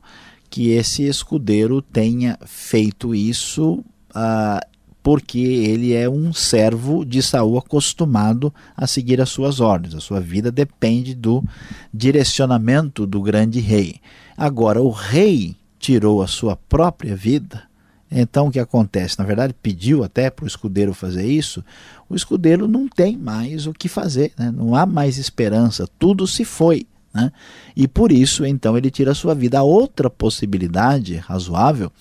que 0.50 0.69
esse 0.69 1.03
escudeiro 1.03 1.81
tenha 1.81 2.39
feito 2.45 3.13
isso 3.13 3.83
uh, 4.15 4.68
porque 5.10 5.39
ele 5.39 5.92
é 5.92 6.08
um 6.08 6.32
servo 6.32 7.04
de 7.04 7.20
Saul 7.24 7.58
acostumado 7.58 8.54
a 8.78 8.86
seguir 8.86 9.20
as 9.20 9.30
suas 9.30 9.60
ordens. 9.60 9.96
A 9.96 10.00
sua 10.00 10.20
vida 10.20 10.51
depende 10.51 11.16
do 11.16 11.44
direcionamento 11.92 13.08
do 13.08 13.20
grande 13.20 13.60
rei. 13.60 13.96
Agora, 14.38 14.80
o 14.80 14.92
rei 14.92 15.56
tirou 15.80 16.22
a 16.22 16.28
sua 16.28 16.56
própria 16.56 17.16
vida. 17.16 17.63
Então, 18.12 18.50
o 18.50 18.51
que 18.51 18.60
acontece? 18.60 19.18
Na 19.18 19.25
verdade, 19.25 19.56
pediu 19.60 20.04
até 20.04 20.30
para 20.30 20.46
o 20.46 20.48
escudeiro 20.48 20.94
fazer 20.94 21.25
isso. 21.25 21.66
O 22.08 22.16
escudeiro 22.16 22.68
não 22.68 22.88
tem 22.88 23.18
mais 23.18 23.66
o 23.66 23.74
que 23.74 23.89
fazer, 23.89 24.32
né? 24.38 24.54
não 24.56 24.75
há 24.75 24.86
mais 24.86 25.18
esperança, 25.18 25.89
tudo 25.98 26.28
se 26.28 26.46
foi. 26.46 26.86
Né? 27.13 27.32
E 27.75 27.88
por 27.88 28.12
isso, 28.12 28.46
então, 28.46 28.78
ele 28.78 28.92
tira 28.92 29.12
a 29.12 29.16
sua 29.16 29.34
vida. 29.34 29.60
A 29.60 29.63
outra 29.63 30.10
possibilidade 30.10 31.16
razoável 31.16 31.92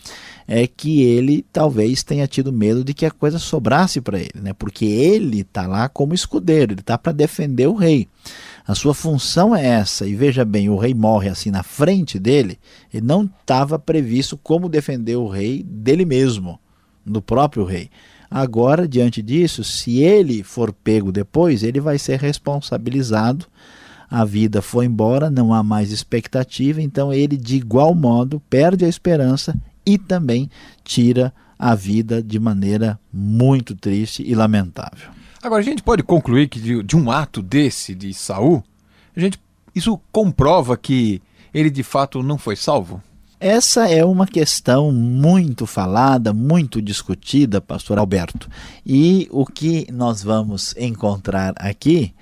é 0.47 0.67
que 0.67 1.03
ele 1.03 1.45
talvez 1.53 2.03
tenha 2.03 2.27
tido 2.27 2.53
medo 2.53 2.83
de 2.83 2.95
que 2.95 3.05
a 3.05 3.11
coisa 3.11 3.39
sobrasse 3.39 4.01
para 4.01 4.19
ele, 4.19 4.33
né? 4.35 4.55
porque 4.55 4.87
ele 4.87 5.41
está 5.41 5.67
lá 5.67 5.89
como 5.91 6.15
escudeiro, 6.15 6.73
ele 6.73 6.81
está 6.81 6.97
para 6.97 7.13
defender 7.13 7.67
o 7.67 7.75
rei. 7.75 8.09
A 8.67 8.75
sua 8.75 8.93
função 8.93 9.57
é 9.57 9.65
essa. 9.65 10.07
E 10.07 10.15
veja 10.15 10.45
bem, 10.45 10.69
o 10.69 10.77
rei 10.77 10.93
morre 10.93 11.29
assim 11.29 11.51
na 11.51 11.63
frente 11.63 12.19
dele, 12.19 12.59
e 12.93 13.01
não 13.01 13.25
estava 13.25 13.79
previsto 13.79 14.37
como 14.37 14.69
defender 14.69 15.17
o 15.17 15.27
rei 15.27 15.63
dele 15.63 16.05
mesmo, 16.05 16.59
do 17.05 17.23
próprio 17.23 17.65
rei. 17.65 17.91
Agora, 18.31 18.87
diante 18.87 19.23
disso, 19.23 19.65
se 19.65 20.01
ele 20.01 20.43
for 20.43 20.71
pego 20.73 21.11
depois, 21.11 21.63
ele 21.63 21.81
vai 21.81 21.99
ser 21.99 22.21
responsabilizado. 22.21 23.47
A 24.11 24.25
vida 24.25 24.63
foi 24.63 24.87
embora, 24.87 25.31
não 25.31 25.53
há 25.53 25.63
mais 25.63 25.93
expectativa, 25.93 26.81
então 26.81 27.13
ele, 27.13 27.37
de 27.37 27.57
igual 27.57 27.95
modo, 27.95 28.41
perde 28.49 28.85
a 28.85 28.89
esperança 28.89 29.55
e 29.85 29.99
também 29.99 30.51
tira 30.83 31.33
a 31.59 31.75
vida 31.75 32.23
de 32.23 32.39
maneira 32.39 32.99
muito 33.13 33.75
triste 33.75 34.23
e 34.27 34.35
lamentável. 34.35 35.11
Agora 35.43 35.61
a 35.61 35.65
gente 35.65 35.83
pode 35.83 36.03
concluir 36.03 36.49
que 36.49 36.61
de, 36.61 36.83
de 36.83 36.97
um 36.97 37.11
ato 37.11 37.43
desse 37.43 37.95
de 37.95 38.13
Saul, 38.15 38.63
a 39.17 39.21
gente 39.21 39.39
isso 39.75 40.01
comprova 40.11 40.77
que 40.77 41.23
ele 41.53 41.71
de 41.71 41.83
fato 41.83 42.23
não 42.23 42.39
foi 42.39 42.57
salvo? 42.57 43.03
Essa 43.41 43.89
é 43.89 44.05
uma 44.05 44.27
questão 44.27 44.91
muito 44.91 45.65
falada, 45.65 46.33
muito 46.33 46.83
discutida, 46.83 47.61
pastor 47.61 47.97
Alberto. 47.99 48.49
E 48.85 49.29
o 49.31 49.47
que 49.47 49.87
nós 49.93 50.25
vamos 50.25 50.75
encontrar 50.77 51.55
aqui 51.57 52.13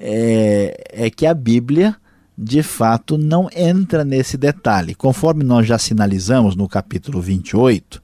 é, 0.00 0.82
é, 0.90 1.10
que 1.10 1.26
a 1.26 1.34
Bíblia, 1.34 1.94
de 2.36 2.62
fato, 2.62 3.18
não 3.18 3.48
entra 3.54 4.02
nesse 4.02 4.38
detalhe. 4.38 4.94
Conforme 4.94 5.44
nós 5.44 5.66
já 5.66 5.76
sinalizamos 5.76 6.56
no 6.56 6.66
capítulo 6.66 7.20
28, 7.20 8.02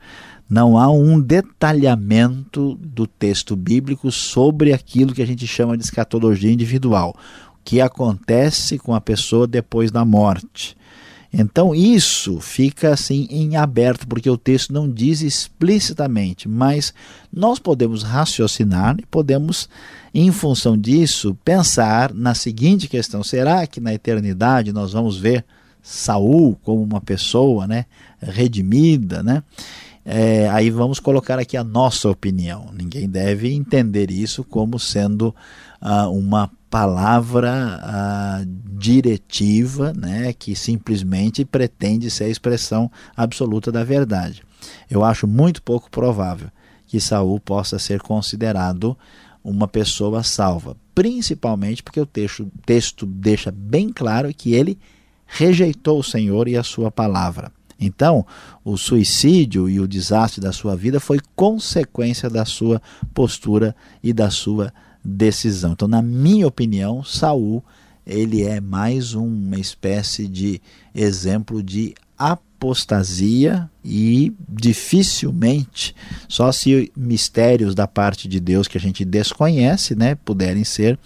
não 0.48 0.78
há 0.78 0.90
um 0.90 1.18
detalhamento 1.18 2.76
do 2.76 3.06
texto 3.06 3.56
bíblico 3.56 4.12
sobre 4.12 4.74
aquilo 4.74 5.14
que 5.14 5.22
a 5.22 5.26
gente 5.26 5.46
chama 5.46 5.76
de 5.76 5.84
escatologia 5.84 6.52
individual, 6.52 7.16
o 7.54 7.58
que 7.64 7.80
acontece 7.80 8.78
com 8.78 8.94
a 8.94 9.00
pessoa 9.00 9.46
depois 9.46 9.90
da 9.90 10.04
morte. 10.04 10.76
Então 11.38 11.74
isso 11.74 12.40
fica 12.40 12.94
assim 12.94 13.28
em 13.30 13.56
aberto, 13.56 14.08
porque 14.08 14.30
o 14.30 14.38
texto 14.38 14.72
não 14.72 14.90
diz 14.90 15.20
explicitamente, 15.20 16.48
mas 16.48 16.94
nós 17.30 17.58
podemos 17.58 18.02
raciocinar 18.02 18.96
e 18.98 19.04
podemos, 19.04 19.68
em 20.14 20.32
função 20.32 20.78
disso, 20.78 21.36
pensar 21.44 22.14
na 22.14 22.34
seguinte 22.34 22.88
questão: 22.88 23.22
será 23.22 23.66
que 23.66 23.80
na 23.80 23.92
eternidade 23.92 24.72
nós 24.72 24.94
vamos 24.94 25.18
ver 25.18 25.44
Saul 25.82 26.56
como 26.62 26.82
uma 26.82 27.02
pessoa, 27.02 27.66
né, 27.66 27.84
redimida, 28.18 29.22
né? 29.22 29.42
É, 30.08 30.48
aí 30.50 30.70
vamos 30.70 31.00
colocar 31.00 31.38
aqui 31.38 31.56
a 31.56 31.64
nossa 31.64 32.08
opinião. 32.08 32.70
Ninguém 32.72 33.08
deve 33.08 33.52
entender 33.52 34.10
isso 34.10 34.42
como 34.42 34.78
sendo 34.78 35.34
ah, 35.80 36.08
uma 36.08 36.48
palavra 36.70 37.80
diretiva, 38.78 39.92
né, 39.92 40.32
que 40.32 40.54
simplesmente 40.54 41.44
pretende 41.44 42.10
ser 42.10 42.24
a 42.24 42.28
expressão 42.28 42.90
absoluta 43.16 43.72
da 43.72 43.84
verdade. 43.84 44.42
Eu 44.90 45.04
acho 45.04 45.26
muito 45.26 45.62
pouco 45.62 45.90
provável 45.90 46.48
que 46.86 47.00
Saul 47.00 47.40
possa 47.40 47.78
ser 47.78 48.00
considerado 48.00 48.96
uma 49.42 49.68
pessoa 49.68 50.22
salva, 50.22 50.76
principalmente 50.94 51.82
porque 51.82 52.00
o 52.00 52.06
texto, 52.06 52.50
texto 52.64 53.06
deixa 53.06 53.50
bem 53.50 53.90
claro 53.92 54.32
que 54.34 54.52
ele 54.52 54.78
rejeitou 55.26 56.00
o 56.00 56.04
Senhor 56.04 56.48
e 56.48 56.56
a 56.56 56.62
sua 56.62 56.90
palavra. 56.90 57.52
Então, 57.78 58.26
o 58.64 58.76
suicídio 58.76 59.68
e 59.68 59.78
o 59.78 59.86
desastre 59.86 60.40
da 60.40 60.52
sua 60.52 60.74
vida 60.74 60.98
foi 60.98 61.20
consequência 61.34 62.30
da 62.30 62.44
sua 62.44 62.80
postura 63.12 63.76
e 64.02 64.12
da 64.12 64.30
sua 64.30 64.72
decisão. 65.06 65.72
Então, 65.72 65.86
na 65.86 66.02
minha 66.02 66.46
opinião, 66.46 67.04
Saul 67.04 67.62
ele 68.06 68.44
é 68.44 68.60
mais 68.60 69.14
uma 69.14 69.58
espécie 69.58 70.28
de 70.28 70.60
exemplo 70.94 71.60
de 71.60 71.92
apostasia 72.16 73.68
e 73.84 74.32
dificilmente, 74.48 75.94
só 76.28 76.52
se 76.52 76.90
mistérios 76.96 77.74
da 77.74 77.86
parte 77.86 78.28
de 78.28 78.38
Deus 78.38 78.68
que 78.68 78.78
a 78.78 78.80
gente 78.80 79.04
desconhece, 79.04 79.96
né, 79.96 80.14
puderem 80.14 80.62
ser 80.62 80.98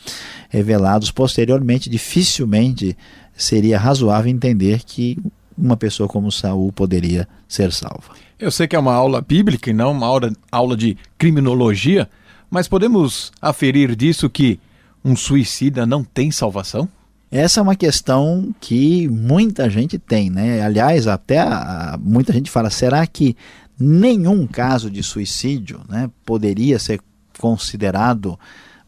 revelados 0.51 1.11
posteriormente, 1.11 1.89
dificilmente 1.89 2.97
seria 3.35 3.79
razoável 3.79 4.31
entender 4.31 4.83
que 4.85 5.19
uma 5.57 5.77
pessoa 5.77 6.09
como 6.09 6.31
Saul 6.31 6.71
poderia 6.71 7.27
ser 7.49 7.73
salva. 7.73 8.15
Eu 8.39 8.51
sei 8.51 8.69
que 8.69 8.77
é 8.77 8.79
uma 8.79 8.95
aula 8.95 9.21
bíblica 9.21 9.71
e 9.71 9.75
não 9.75 9.93
uma 9.93 10.07
aula, 10.07 10.33
aula 10.51 10.77
de 10.77 10.97
criminologia, 11.19 12.09
mas 12.51 12.67
podemos 12.67 13.33
aferir 13.41 13.95
disso 13.95 14.29
que 14.29 14.59
um 15.05 15.15
suicida 15.15 15.87
não 15.87 16.03
tem 16.03 16.31
salvação? 16.31 16.89
Essa 17.31 17.61
é 17.61 17.63
uma 17.63 17.77
questão 17.77 18.53
que 18.61 19.07
muita 19.07 19.71
gente 19.71 19.99
tem, 19.99 20.29
né? 20.29 20.61
Aliás, 20.63 21.07
até 21.07 21.39
a, 21.39 21.97
muita 22.03 22.33
gente 22.33 22.51
fala: 22.51 22.69
será 22.71 23.07
que 23.07 23.37
nenhum 23.79 24.47
caso 24.49 24.91
de 24.91 25.01
suicídio 25.03 25.81
né, 25.89 26.11
poderia 26.27 26.79
ser 26.81 27.01
considerado 27.39 28.37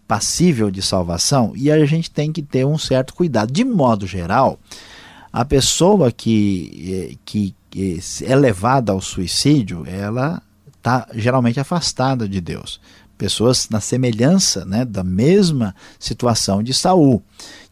passível 0.09 0.73
de 0.73 0.83
salvação? 0.83 1.53
E 1.55 1.71
a 1.71 1.87
gente 1.87 2.11
tem 2.11 2.33
que 2.33 2.43
ter 2.43 2.67
um 2.67 2.77
certo 2.77 3.15
cuidado. 3.15 3.53
De 3.53 3.65
modo 3.65 4.09
geral, 4.09 4.59
a 5.33 5.45
pessoa 5.45 6.11
que, 6.11 7.17
que, 7.25 7.55
que 7.71 8.01
é 8.25 8.35
levada 8.35 8.91
ao 8.91 9.01
suicídio, 9.01 9.85
ela 9.87 10.43
está 10.77 11.07
geralmente 11.15 11.61
afastada 11.61 12.29
de 12.29 12.41
Deus 12.41 12.81
pessoas 13.23 13.69
na 13.71 13.79
semelhança 13.79 14.65
né, 14.65 14.85
da 14.85 15.05
mesma 15.05 15.77
situação 15.97 16.61
de 16.61 16.75
Saul, 16.75 17.23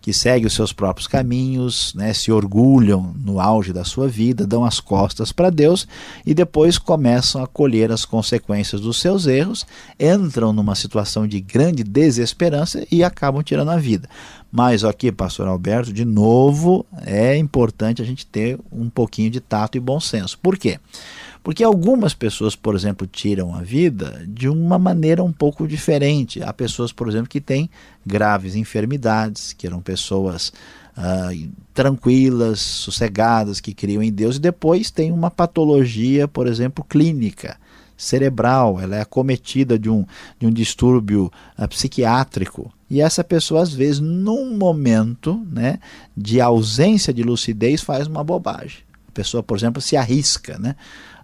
que 0.00 0.12
segue 0.12 0.46
os 0.46 0.54
seus 0.54 0.72
próprios 0.72 1.08
caminhos, 1.08 1.92
né, 1.92 2.12
se 2.14 2.30
orgulham 2.30 3.12
no 3.18 3.40
auge 3.40 3.72
da 3.72 3.82
sua 3.82 4.06
vida, 4.06 4.46
dão 4.46 4.64
as 4.64 4.78
costas 4.78 5.32
para 5.32 5.50
Deus 5.50 5.88
e 6.24 6.34
depois 6.34 6.78
começam 6.78 7.42
a 7.42 7.48
colher 7.48 7.90
as 7.90 8.04
consequências 8.04 8.80
dos 8.80 9.00
seus 9.00 9.26
erros, 9.26 9.66
entram 9.98 10.52
numa 10.52 10.76
situação 10.76 11.26
de 11.26 11.40
grande 11.40 11.82
desesperança 11.82 12.86
e 12.88 13.02
acabam 13.02 13.42
tirando 13.42 13.72
a 13.72 13.76
vida. 13.76 14.08
Mas 14.52 14.84
aqui, 14.84 15.10
pastor 15.10 15.48
Alberto, 15.48 15.92
de 15.92 16.04
novo, 16.04 16.86
é 17.04 17.36
importante 17.36 18.00
a 18.00 18.04
gente 18.04 18.24
ter 18.24 18.56
um 18.70 18.88
pouquinho 18.88 19.30
de 19.30 19.40
tato 19.40 19.76
e 19.76 19.80
bom 19.80 19.98
senso. 19.98 20.38
Por 20.38 20.56
quê? 20.56 20.78
Porque 21.42 21.64
algumas 21.64 22.12
pessoas, 22.12 22.55
por 22.55 22.74
exemplo, 22.74 23.07
tiram 23.07 23.55
a 23.55 23.62
vida 23.62 24.22
de 24.26 24.48
uma 24.48 24.79
maneira 24.79 25.22
um 25.22 25.33
pouco 25.33 25.66
diferente. 25.66 26.42
Há 26.42 26.53
pessoas, 26.53 26.92
por 26.92 27.09
exemplo, 27.09 27.29
que 27.29 27.40
têm 27.40 27.70
graves 28.05 28.55
enfermidades, 28.55 29.55
que 29.55 29.66
eram 29.66 29.81
pessoas 29.81 30.53
uh, 30.96 31.50
tranquilas, 31.72 32.61
sossegadas, 32.61 33.61
que 33.61 33.72
criam 33.72 34.03
em 34.03 34.12
Deus, 34.12 34.37
e 34.37 34.40
depois 34.40 34.90
tem 34.90 35.11
uma 35.12 35.31
patologia, 35.31 36.29
por 36.29 36.46
exemplo, 36.46 36.85
clínica 36.85 37.57
cerebral, 37.96 38.81
ela 38.81 38.96
é 38.96 39.03
acometida 39.03 39.79
de 39.79 39.90
um, 39.90 40.07
de 40.38 40.46
um 40.46 40.50
distúrbio 40.50 41.31
uh, 41.59 41.68
psiquiátrico. 41.68 42.72
E 42.88 43.00
essa 43.00 43.22
pessoa, 43.22 43.62
às 43.62 43.72
vezes, 43.72 44.00
num 44.00 44.57
momento 44.57 45.46
né, 45.50 45.79
de 46.16 46.40
ausência 46.40 47.12
de 47.12 47.22
lucidez, 47.22 47.83
faz 47.83 48.07
uma 48.07 48.24
bobagem. 48.24 48.79
A 49.09 49.12
pessoa, 49.12 49.42
por 49.42 49.57
exemplo, 49.57 49.83
se 49.83 49.96
arrisca, 49.96 50.59
né? 50.59 50.74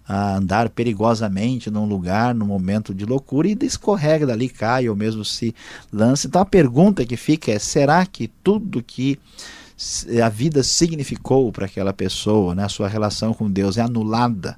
A 0.07 0.37
andar 0.37 0.69
perigosamente 0.69 1.69
num 1.69 1.85
lugar, 1.85 2.33
num 2.33 2.45
momento 2.45 2.93
de 2.93 3.05
loucura, 3.05 3.47
e 3.47 3.57
escorrega 3.61 4.25
dali, 4.25 4.47
cai 4.49 4.87
ou 4.87 4.95
mesmo 4.95 5.25
se 5.25 5.53
lança. 5.91 6.27
Então 6.27 6.41
a 6.41 6.45
pergunta 6.45 7.05
que 7.05 7.17
fica 7.17 7.51
é: 7.51 7.59
será 7.59 8.05
que 8.05 8.27
tudo 8.43 8.83
que 8.83 9.19
a 10.23 10.29
vida 10.29 10.63
significou 10.63 11.51
para 11.51 11.65
aquela 11.65 11.93
pessoa, 11.93 12.55
né, 12.55 12.63
a 12.63 12.69
sua 12.69 12.87
relação 12.87 13.33
com 13.33 13.49
Deus 13.49 13.77
é 13.77 13.81
anulada 13.81 14.57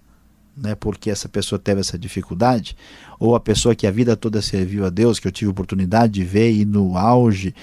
né, 0.55 0.75
porque 0.75 1.09
essa 1.09 1.29
pessoa 1.29 1.57
teve 1.57 1.79
essa 1.79 1.97
dificuldade, 1.97 2.75
ou 3.19 3.35
a 3.35 3.39
pessoa 3.39 3.75
que 3.75 3.87
a 3.87 3.91
vida 3.91 4.15
toda 4.15 4.41
serviu 4.41 4.85
a 4.85 4.89
Deus, 4.89 5.19
que 5.19 5.27
eu 5.27 5.31
tive 5.31 5.49
oportunidade 5.49 6.13
de 6.13 6.23
ver 6.23 6.51
e 6.51 6.65
no 6.65 6.97
auge, 6.97 7.53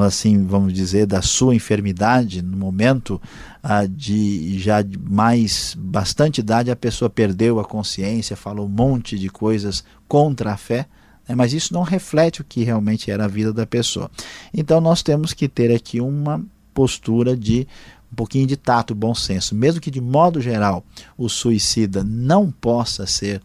assim, 0.00 0.44
vamos 0.44 0.72
dizer, 0.72 1.06
da 1.06 1.22
sua 1.22 1.54
enfermidade, 1.54 2.42
no 2.42 2.56
momento 2.56 3.20
ah, 3.62 3.86
de 3.86 4.58
já 4.58 4.84
mais 5.08 5.76
bastante 5.78 6.38
idade, 6.38 6.70
a 6.70 6.76
pessoa 6.76 7.08
perdeu 7.08 7.60
a 7.60 7.64
consciência, 7.64 8.36
falou 8.36 8.66
um 8.66 8.70
monte 8.70 9.18
de 9.18 9.28
coisas 9.28 9.84
contra 10.08 10.52
a 10.52 10.56
fé, 10.56 10.86
né, 11.28 11.34
mas 11.34 11.52
isso 11.52 11.72
não 11.72 11.82
reflete 11.82 12.40
o 12.40 12.44
que 12.44 12.64
realmente 12.64 13.10
era 13.10 13.24
a 13.24 13.28
vida 13.28 13.52
da 13.52 13.66
pessoa. 13.66 14.10
Então 14.52 14.80
nós 14.80 15.02
temos 15.02 15.32
que 15.32 15.48
ter 15.48 15.74
aqui 15.74 16.00
uma 16.00 16.44
postura 16.74 17.36
de 17.36 17.66
um 18.12 18.16
pouquinho 18.16 18.46
de 18.46 18.56
tato, 18.56 18.94
bom 18.94 19.14
senso. 19.14 19.54
Mesmo 19.54 19.80
que 19.80 19.90
de 19.90 20.00
modo 20.00 20.40
geral 20.40 20.84
o 21.16 21.28
suicida 21.28 22.02
não 22.04 22.50
possa 22.50 23.06
ser 23.06 23.40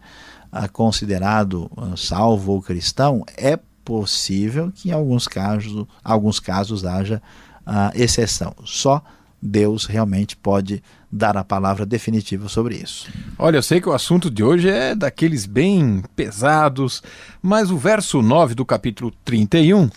ah, 0.50 0.68
considerado 0.68 1.70
ah, 1.76 1.94
salvo 1.96 2.52
ou 2.52 2.62
cristão, 2.62 3.24
é 3.36 3.58
possível 3.84 4.72
que 4.74 4.88
em 4.88 4.92
alguns 4.92 5.28
casos, 5.28 5.86
alguns 6.02 6.40
casos 6.40 6.84
haja 6.84 7.22
ah, 7.64 7.92
exceção. 7.94 8.54
Só 8.64 9.02
Deus 9.40 9.84
realmente 9.86 10.36
pode 10.36 10.82
dar 11.10 11.36
a 11.36 11.44
palavra 11.44 11.86
definitiva 11.86 12.48
sobre 12.48 12.76
isso. 12.76 13.08
Olha, 13.38 13.58
eu 13.58 13.62
sei 13.62 13.80
que 13.80 13.88
o 13.88 13.92
assunto 13.92 14.30
de 14.30 14.42
hoje 14.42 14.68
é 14.68 14.94
daqueles 14.94 15.46
bem 15.46 16.02
pesados, 16.14 17.02
mas 17.40 17.70
o 17.70 17.78
verso 17.78 18.20
9 18.20 18.54
do 18.54 18.64
capítulo 18.64 19.12
31 19.24 19.88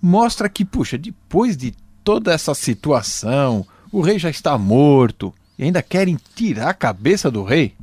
mostra 0.00 0.48
que, 0.48 0.64
puxa, 0.64 0.98
depois 0.98 1.56
de 1.56 1.74
toda 2.02 2.32
essa 2.32 2.54
situação, 2.54 3.66
o 3.92 4.00
rei 4.00 4.18
já 4.18 4.30
está 4.30 4.56
morto 4.56 5.32
e 5.58 5.64
ainda 5.64 5.82
querem 5.82 6.18
tirar 6.34 6.70
a 6.70 6.74
cabeça 6.74 7.30
do 7.30 7.42
rei? 7.42 7.74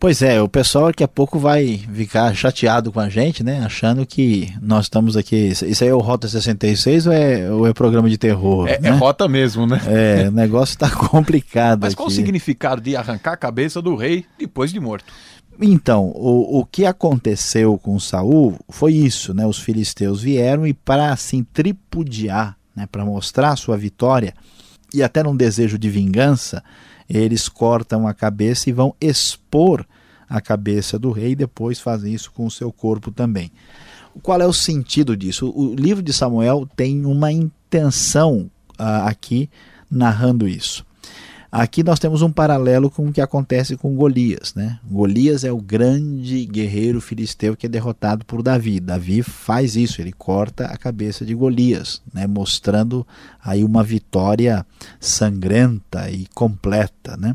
Pois 0.00 0.22
é, 0.22 0.40
o 0.40 0.48
pessoal 0.48 0.86
daqui 0.86 1.02
a 1.02 1.08
pouco 1.08 1.40
vai 1.40 1.76
ficar 1.92 2.32
chateado 2.32 2.92
com 2.92 3.00
a 3.00 3.08
gente, 3.08 3.42
né? 3.42 3.64
Achando 3.64 4.06
que 4.06 4.48
nós 4.62 4.84
estamos 4.84 5.16
aqui. 5.16 5.48
Isso 5.48 5.82
aí 5.82 5.90
é 5.90 5.94
o 5.94 5.98
Rota 5.98 6.28
66 6.28 7.08
ou 7.08 7.12
é, 7.12 7.50
ou 7.50 7.66
é 7.66 7.72
programa 7.72 8.08
de 8.08 8.16
terror? 8.16 8.68
É, 8.68 8.78
né? 8.78 8.90
é 8.90 8.92
rota 8.92 9.26
mesmo, 9.26 9.66
né? 9.66 9.80
É, 9.86 10.28
o 10.28 10.30
negócio 10.32 10.74
está 10.74 10.88
complicado. 10.88 11.80
Mas 11.80 11.94
aqui. 11.94 11.96
qual 11.96 12.08
o 12.08 12.12
significado 12.12 12.80
de 12.80 12.94
arrancar 12.94 13.32
a 13.32 13.36
cabeça 13.36 13.82
do 13.82 13.96
rei 13.96 14.24
depois 14.38 14.70
de 14.72 14.78
morto? 14.78 15.12
Então, 15.60 16.12
o, 16.14 16.60
o 16.60 16.64
que 16.64 16.86
aconteceu 16.86 17.76
com 17.76 17.98
Saul 17.98 18.56
foi 18.68 18.94
isso, 18.94 19.34
né? 19.34 19.44
Os 19.44 19.58
filisteus 19.58 20.22
vieram 20.22 20.64
e 20.64 20.72
para 20.72 21.10
assim 21.10 21.42
tripudiar, 21.42 22.56
né? 22.76 22.86
para 22.86 23.04
mostrar 23.04 23.56
sua 23.56 23.76
vitória 23.76 24.32
e 24.92 25.02
até 25.02 25.22
num 25.22 25.36
desejo 25.36 25.78
de 25.78 25.90
vingança, 25.90 26.62
eles 27.08 27.48
cortam 27.48 28.06
a 28.06 28.14
cabeça 28.14 28.68
e 28.68 28.72
vão 28.72 28.94
expor 29.00 29.86
a 30.28 30.40
cabeça 30.40 30.98
do 30.98 31.10
rei 31.10 31.32
e 31.32 31.36
depois 31.36 31.80
fazem 31.80 32.12
isso 32.12 32.30
com 32.32 32.46
o 32.46 32.50
seu 32.50 32.70
corpo 32.70 33.10
também. 33.10 33.50
Qual 34.22 34.40
é 34.40 34.46
o 34.46 34.52
sentido 34.52 35.16
disso? 35.16 35.50
O 35.54 35.74
livro 35.74 36.02
de 36.02 36.12
Samuel 36.12 36.68
tem 36.76 37.06
uma 37.06 37.32
intenção 37.32 38.50
uh, 38.78 39.06
aqui 39.06 39.48
narrando 39.90 40.46
isso. 40.46 40.84
Aqui 41.50 41.82
nós 41.82 41.98
temos 41.98 42.20
um 42.20 42.30
paralelo 42.30 42.90
com 42.90 43.08
o 43.08 43.12
que 43.12 43.22
acontece 43.22 43.74
com 43.74 43.96
Golias. 43.96 44.52
Né? 44.54 44.78
Golias 44.84 45.44
é 45.44 45.52
o 45.52 45.56
grande 45.56 46.44
guerreiro 46.44 47.00
filisteu 47.00 47.56
que 47.56 47.64
é 47.64 47.68
derrotado 47.68 48.24
por 48.26 48.42
Davi. 48.42 48.78
Davi 48.78 49.22
faz 49.22 49.74
isso, 49.74 50.00
ele 50.02 50.12
corta 50.12 50.66
a 50.66 50.76
cabeça 50.76 51.24
de 51.24 51.34
Golias, 51.34 52.02
né? 52.12 52.26
mostrando 52.26 53.06
aí 53.42 53.64
uma 53.64 53.82
vitória 53.82 54.64
sangrenta 55.00 56.10
e 56.10 56.26
completa. 56.34 57.16
Né? 57.16 57.34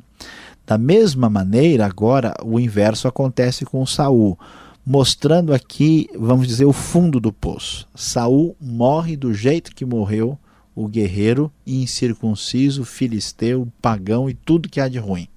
Da 0.66 0.78
mesma 0.78 1.28
maneira, 1.28 1.88
agora 1.88 2.36
o 2.44 2.60
inverso 2.60 3.08
acontece 3.08 3.66
com 3.66 3.84
Saul, 3.84 4.38
mostrando 4.86 5.56
aqui, 5.56 6.08
vamos 6.16 6.48
dizer, 6.48 6.66
o 6.66 6.74
fundo 6.74 7.20
do 7.20 7.34
poço. 7.34 7.88
Saul 7.96 8.56
morre 8.62 9.18
do 9.18 9.34
jeito 9.34 9.74
que 9.74 9.84
morreu 9.84 10.38
o 10.76 10.88
guerreiro 10.88 11.52
incircunciso, 11.66 12.84
filisteu, 12.84 13.68
pagão 13.82 14.30
e 14.30 14.34
tudo 14.34 14.70
que 14.70 14.80
há 14.80 14.88
de 14.88 14.98
ruim. 14.98 15.28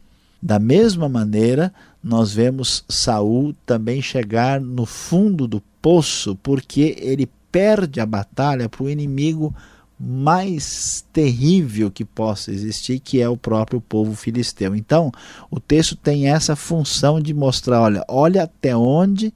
Da 0.43 0.59
mesma 0.59 1.09
maneira, 1.09 1.73
nós 2.03 2.33
vemos 2.33 2.85
Saul 2.89 3.55
também 3.65 4.01
chegar 4.01 4.61
no 4.61 4.87
fundo 4.87 5.49
do 5.49 5.61
poço, 5.81 6.37
porque 6.43 6.97
ele 7.01 7.29
perde 7.51 8.01
a 8.01 8.07
batalha 8.07 8.69
para 8.69 8.85
o 8.85 8.91
inimigo 8.91 9.55
mais 9.99 11.05
terrível 11.13 11.91
que 11.91 12.05
possa 12.05 12.53
existir, 12.53 13.01
que 13.01 13.21
é 13.21 13.29
o 13.29 13.37
próprio 13.37 13.81
povo 13.81 14.15
filisteu. 14.15 14.77
Então, 14.77 15.11
o 15.51 15.59
texto 15.59 15.97
tem 15.97 16.29
essa 16.29 16.55
função 16.55 17.19
de 17.19 17.33
mostrar, 17.33 17.81
olha, 17.81 18.05
olha 18.07 18.43
até 18.43 18.77
onde 18.77 19.33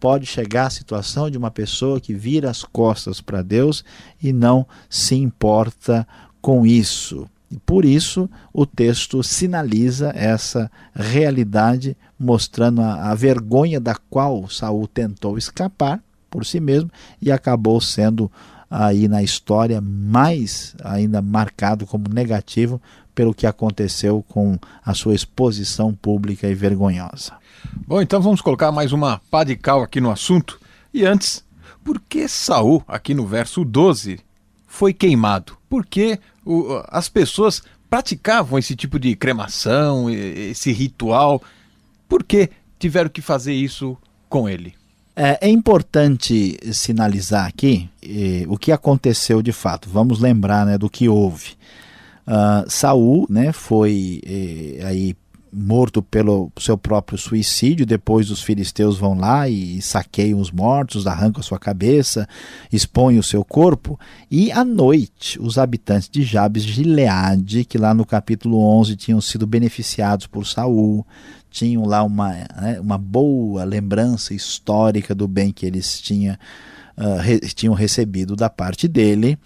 pode 0.00 0.26
chegar 0.26 0.66
a 0.66 0.70
situação 0.70 1.30
de 1.30 1.38
uma 1.38 1.50
pessoa 1.50 2.00
que 2.00 2.14
vira 2.14 2.50
as 2.50 2.62
costas 2.64 3.20
para 3.20 3.42
Deus 3.42 3.84
e 4.22 4.32
não 4.32 4.66
se 4.88 5.14
importa 5.14 6.06
com 6.40 6.64
isso. 6.64 7.28
E 7.50 7.58
por 7.58 7.84
isso 7.84 8.28
o 8.52 8.66
texto 8.66 9.22
sinaliza 9.22 10.12
essa 10.14 10.70
realidade, 10.94 11.96
mostrando 12.18 12.82
a, 12.82 13.10
a 13.10 13.14
vergonha 13.14 13.80
da 13.80 13.94
qual 13.94 14.48
Saul 14.48 14.86
tentou 14.86 15.38
escapar 15.38 16.00
por 16.30 16.44
si 16.44 16.60
mesmo 16.60 16.90
e 17.20 17.32
acabou 17.32 17.80
sendo 17.80 18.30
aí 18.70 19.08
na 19.08 19.22
história 19.22 19.80
mais 19.80 20.76
ainda 20.84 21.22
marcado 21.22 21.86
como 21.86 22.04
negativo 22.12 22.80
pelo 23.18 23.34
que 23.34 23.48
aconteceu 23.48 24.24
com 24.28 24.56
a 24.86 24.94
sua 24.94 25.12
exposição 25.12 25.92
pública 25.92 26.46
e 26.46 26.54
vergonhosa. 26.54 27.32
Bom, 27.84 28.00
então 28.00 28.22
vamos 28.22 28.40
colocar 28.40 28.70
mais 28.70 28.92
uma 28.92 29.20
pá 29.28 29.42
de 29.42 29.56
cal 29.56 29.82
aqui 29.82 30.00
no 30.00 30.08
assunto. 30.08 30.60
E 30.94 31.04
antes, 31.04 31.44
por 31.82 31.98
que 31.98 32.28
Saul, 32.28 32.80
aqui 32.86 33.14
no 33.14 33.26
verso 33.26 33.64
12, 33.64 34.20
foi 34.68 34.94
queimado? 34.94 35.56
Por 35.68 35.84
que 35.84 36.20
o, 36.46 36.80
as 36.86 37.08
pessoas 37.08 37.60
praticavam 37.90 38.56
esse 38.56 38.76
tipo 38.76 39.00
de 39.00 39.16
cremação, 39.16 40.08
esse 40.08 40.70
ritual? 40.70 41.42
Por 42.08 42.22
que 42.22 42.48
tiveram 42.78 43.10
que 43.10 43.20
fazer 43.20 43.52
isso 43.52 43.98
com 44.28 44.48
ele? 44.48 44.76
É, 45.16 45.48
é 45.48 45.50
importante 45.50 46.56
sinalizar 46.72 47.46
aqui 47.46 47.90
eh, 48.00 48.44
o 48.46 48.56
que 48.56 48.70
aconteceu 48.70 49.42
de 49.42 49.50
fato. 49.50 49.88
Vamos 49.90 50.20
lembrar 50.20 50.64
né, 50.64 50.78
do 50.78 50.88
que 50.88 51.08
houve. 51.08 51.58
Uh, 52.28 52.68
Saul 52.70 53.26
né, 53.30 53.52
foi 53.52 54.20
eh, 54.22 54.84
aí 54.84 55.16
morto 55.50 56.02
pelo 56.02 56.52
seu 56.58 56.76
próprio 56.76 57.16
suicídio. 57.16 57.86
Depois 57.86 58.30
os 58.30 58.42
filisteus 58.42 58.98
vão 58.98 59.14
lá 59.14 59.48
e 59.48 59.80
saqueiam 59.80 60.38
os 60.38 60.50
mortos, 60.50 61.06
arrancam 61.06 61.40
a 61.40 61.42
sua 61.42 61.58
cabeça, 61.58 62.28
expõem 62.72 63.18
o 63.18 63.22
seu 63.22 63.42
corpo. 63.42 63.98
E 64.30 64.52
à 64.52 64.62
noite, 64.64 65.40
os 65.40 65.56
habitantes 65.56 66.08
de 66.08 66.22
Jabes 66.22 66.64
de 66.64 66.72
Gileade, 66.72 67.64
que 67.64 67.78
lá 67.78 67.94
no 67.94 68.04
capítulo 68.04 68.58
11 68.58 68.96
tinham 68.96 69.20
sido 69.20 69.46
beneficiados 69.46 70.26
por 70.26 70.46
Saul, 70.46 71.06
tinham 71.50 71.86
lá 71.86 72.02
uma, 72.02 72.32
né, 72.32 72.78
uma 72.78 72.98
boa 72.98 73.64
lembrança 73.64 74.34
histórica 74.34 75.14
do 75.14 75.26
bem 75.26 75.50
que 75.50 75.64
eles 75.64 75.98
tinham 75.98 76.36
uh, 76.98 77.20
re, 77.20 77.38
tinham 77.40 77.74
recebido 77.74 78.34
da 78.34 78.50
parte 78.50 78.88
dele, 78.88 79.38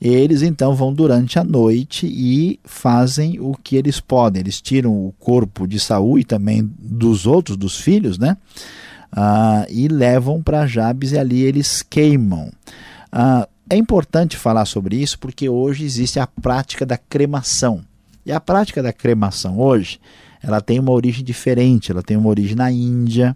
eles 0.00 0.42
então 0.42 0.74
vão 0.74 0.92
durante 0.92 1.38
a 1.38 1.44
noite 1.44 2.06
e 2.06 2.60
fazem 2.64 3.40
o 3.40 3.56
que 3.56 3.76
eles 3.76 3.98
podem. 3.98 4.40
Eles 4.40 4.60
tiram 4.60 4.92
o 4.92 5.12
corpo 5.18 5.66
de 5.66 5.80
Saul 5.80 6.18
e 6.18 6.24
também 6.24 6.70
dos 6.78 7.26
outros, 7.26 7.56
dos 7.56 7.80
filhos, 7.80 8.18
né? 8.18 8.36
Uh, 9.10 9.64
e 9.70 9.88
levam 9.88 10.42
para 10.42 10.66
Jabes 10.66 11.12
e 11.12 11.18
ali 11.18 11.42
eles 11.42 11.82
queimam. 11.82 12.52
Uh, 13.12 13.48
é 13.70 13.76
importante 13.76 14.36
falar 14.36 14.66
sobre 14.66 14.96
isso 14.96 15.18
porque 15.18 15.48
hoje 15.48 15.84
existe 15.84 16.20
a 16.20 16.26
prática 16.26 16.84
da 16.84 16.98
cremação. 16.98 17.80
E 18.24 18.32
a 18.32 18.38
prática 18.38 18.82
da 18.82 18.92
cremação 18.92 19.58
hoje, 19.58 19.98
ela 20.42 20.60
tem 20.60 20.78
uma 20.78 20.92
origem 20.92 21.24
diferente, 21.24 21.90
ela 21.90 22.02
tem 22.02 22.16
uma 22.16 22.28
origem 22.28 22.54
na 22.54 22.70
Índia, 22.70 23.34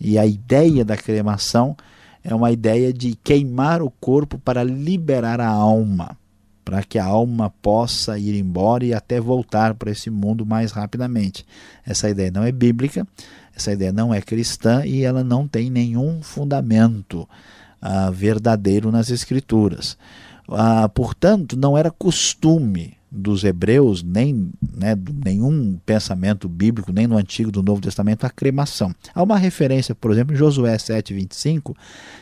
e 0.00 0.18
a 0.18 0.26
ideia 0.26 0.84
da 0.84 0.96
cremação 0.96 1.76
é 2.24 2.34
uma 2.34 2.50
ideia 2.50 2.92
de 2.92 3.14
queimar 3.16 3.82
o 3.82 3.90
corpo 3.90 4.38
para 4.38 4.62
liberar 4.62 5.40
a 5.40 5.48
alma, 5.48 6.16
para 6.64 6.82
que 6.82 6.98
a 6.98 7.04
alma 7.04 7.50
possa 7.62 8.18
ir 8.18 8.38
embora 8.38 8.84
e 8.84 8.94
até 8.94 9.20
voltar 9.20 9.74
para 9.74 9.90
esse 9.90 10.08
mundo 10.10 10.46
mais 10.46 10.70
rapidamente. 10.70 11.44
Essa 11.84 12.08
ideia 12.08 12.30
não 12.30 12.44
é 12.44 12.52
bíblica, 12.52 13.06
essa 13.54 13.72
ideia 13.72 13.92
não 13.92 14.14
é 14.14 14.20
cristã 14.20 14.84
e 14.84 15.02
ela 15.02 15.24
não 15.24 15.48
tem 15.48 15.68
nenhum 15.70 16.22
fundamento 16.22 17.28
uh, 17.82 18.12
verdadeiro 18.12 18.92
nas 18.92 19.10
Escrituras. 19.10 19.96
Uh, 20.48 20.88
portanto, 20.94 21.56
não 21.56 21.76
era 21.76 21.90
costume 21.90 22.96
dos 23.14 23.44
hebreus, 23.44 24.02
nem 24.02 24.50
né, 24.74 24.96
nenhum 25.22 25.78
pensamento 25.84 26.48
bíblico, 26.48 26.92
nem 26.92 27.06
no 27.06 27.18
Antigo 27.18 27.52
do 27.52 27.62
Novo 27.62 27.82
Testamento, 27.82 28.24
a 28.24 28.30
cremação. 28.30 28.94
Há 29.14 29.22
uma 29.22 29.36
referência, 29.36 29.94
por 29.94 30.10
exemplo, 30.10 30.34
em 30.34 30.38
Josué 30.38 30.74
7,25, 30.76 31.76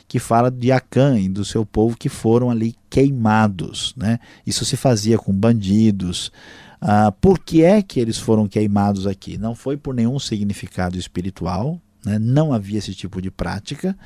que 0.09 0.19
fala 0.19 0.51
de 0.51 0.73
Acã 0.73 1.17
e 1.17 1.29
do 1.29 1.45
seu 1.45 1.65
povo 1.65 1.97
que 1.97 2.09
foram 2.09 2.51
ali 2.51 2.75
queimados. 2.91 3.95
Né? 3.97 4.19
Isso 4.45 4.65
se 4.65 4.77
fazia 4.77 5.17
com 5.17 5.33
bandidos. 5.33 6.33
Ah, 6.81 7.13
por 7.13 7.39
que 7.39 7.63
é 7.63 7.81
que 7.83 8.01
eles 8.01 8.19
foram 8.19 8.49
queimados 8.49 9.07
aqui? 9.07 9.39
Não 9.39 9.55
foi 9.55 9.77
por 9.77 9.95
nenhum 9.95 10.19
significado 10.19 10.99
espiritual, 10.99 11.81
né? 12.05 12.19
não 12.19 12.53
havia 12.53 12.79
esse 12.79 12.95
tipo 12.95 13.23
de 13.23 13.31
prática. 13.31 13.97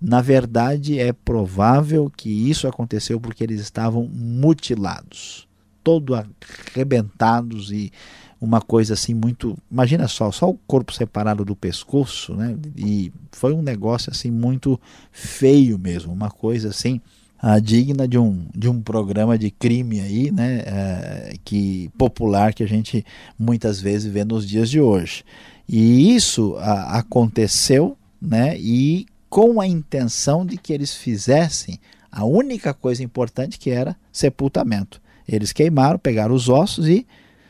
Na 0.00 0.20
verdade, 0.20 0.98
é 0.98 1.12
provável 1.12 2.12
que 2.14 2.28
isso 2.28 2.68
aconteceu 2.68 3.18
porque 3.18 3.42
eles 3.42 3.60
estavam 3.60 4.06
mutilados 4.12 5.47
todo 5.88 6.14
arrebentados 6.14 7.72
e 7.72 7.90
uma 8.38 8.60
coisa 8.60 8.92
assim 8.92 9.14
muito. 9.14 9.56
Imagina 9.72 10.06
só, 10.06 10.30
só 10.30 10.50
o 10.50 10.58
corpo 10.66 10.92
separado 10.92 11.46
do 11.46 11.56
pescoço, 11.56 12.34
né? 12.34 12.58
E 12.76 13.10
foi 13.32 13.54
um 13.54 13.62
negócio 13.62 14.12
assim 14.12 14.30
muito 14.30 14.78
feio 15.10 15.78
mesmo, 15.78 16.12
uma 16.12 16.30
coisa 16.30 16.68
assim. 16.68 17.00
Ah, 17.40 17.58
digna 17.58 18.06
de 18.06 18.18
um, 18.18 18.46
de 18.54 18.68
um 18.68 18.82
programa 18.82 19.38
de 19.38 19.48
crime 19.48 20.00
aí, 20.00 20.28
né, 20.32 20.58
é, 20.66 21.36
que 21.44 21.88
popular 21.96 22.52
que 22.52 22.64
a 22.64 22.66
gente 22.66 23.06
muitas 23.38 23.80
vezes 23.80 24.12
vê 24.12 24.24
nos 24.24 24.44
dias 24.44 24.68
de 24.68 24.80
hoje. 24.80 25.22
E 25.68 26.16
isso 26.16 26.56
aconteceu, 26.58 27.96
né, 28.20 28.58
e 28.58 29.06
com 29.30 29.60
a 29.60 29.68
intenção 29.68 30.44
de 30.44 30.56
que 30.56 30.72
eles 30.72 30.92
fizessem 30.96 31.78
a 32.10 32.24
única 32.24 32.74
coisa 32.74 33.04
importante 33.04 33.56
que 33.56 33.70
era 33.70 33.96
sepultamento. 34.10 35.00
Eles 35.28 35.52
queimaram, 35.52 35.98
pegaram 35.98 36.34
os 36.34 36.48
ossos 36.48 36.88
e 36.88 37.06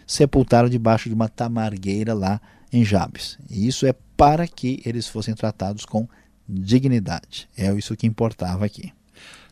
sepultaram 0.07 0.69
debaixo 0.69 1.09
de 1.09 1.15
uma 1.15 1.29
tamargueira 1.29 2.13
lá 2.13 2.41
em 2.73 2.85
Jabes. 2.85 3.39
E 3.49 3.67
isso 3.69 3.87
é 3.87 3.95
para 4.17 4.47
que 4.49 4.83
eles 4.85 5.07
fossem 5.07 5.35
tratados 5.35 5.85
com 5.85 6.09
dignidade. 6.49 7.49
É 7.57 7.73
isso 7.73 7.97
que 7.97 8.07
importava 8.07 8.65
aqui. 8.65 8.93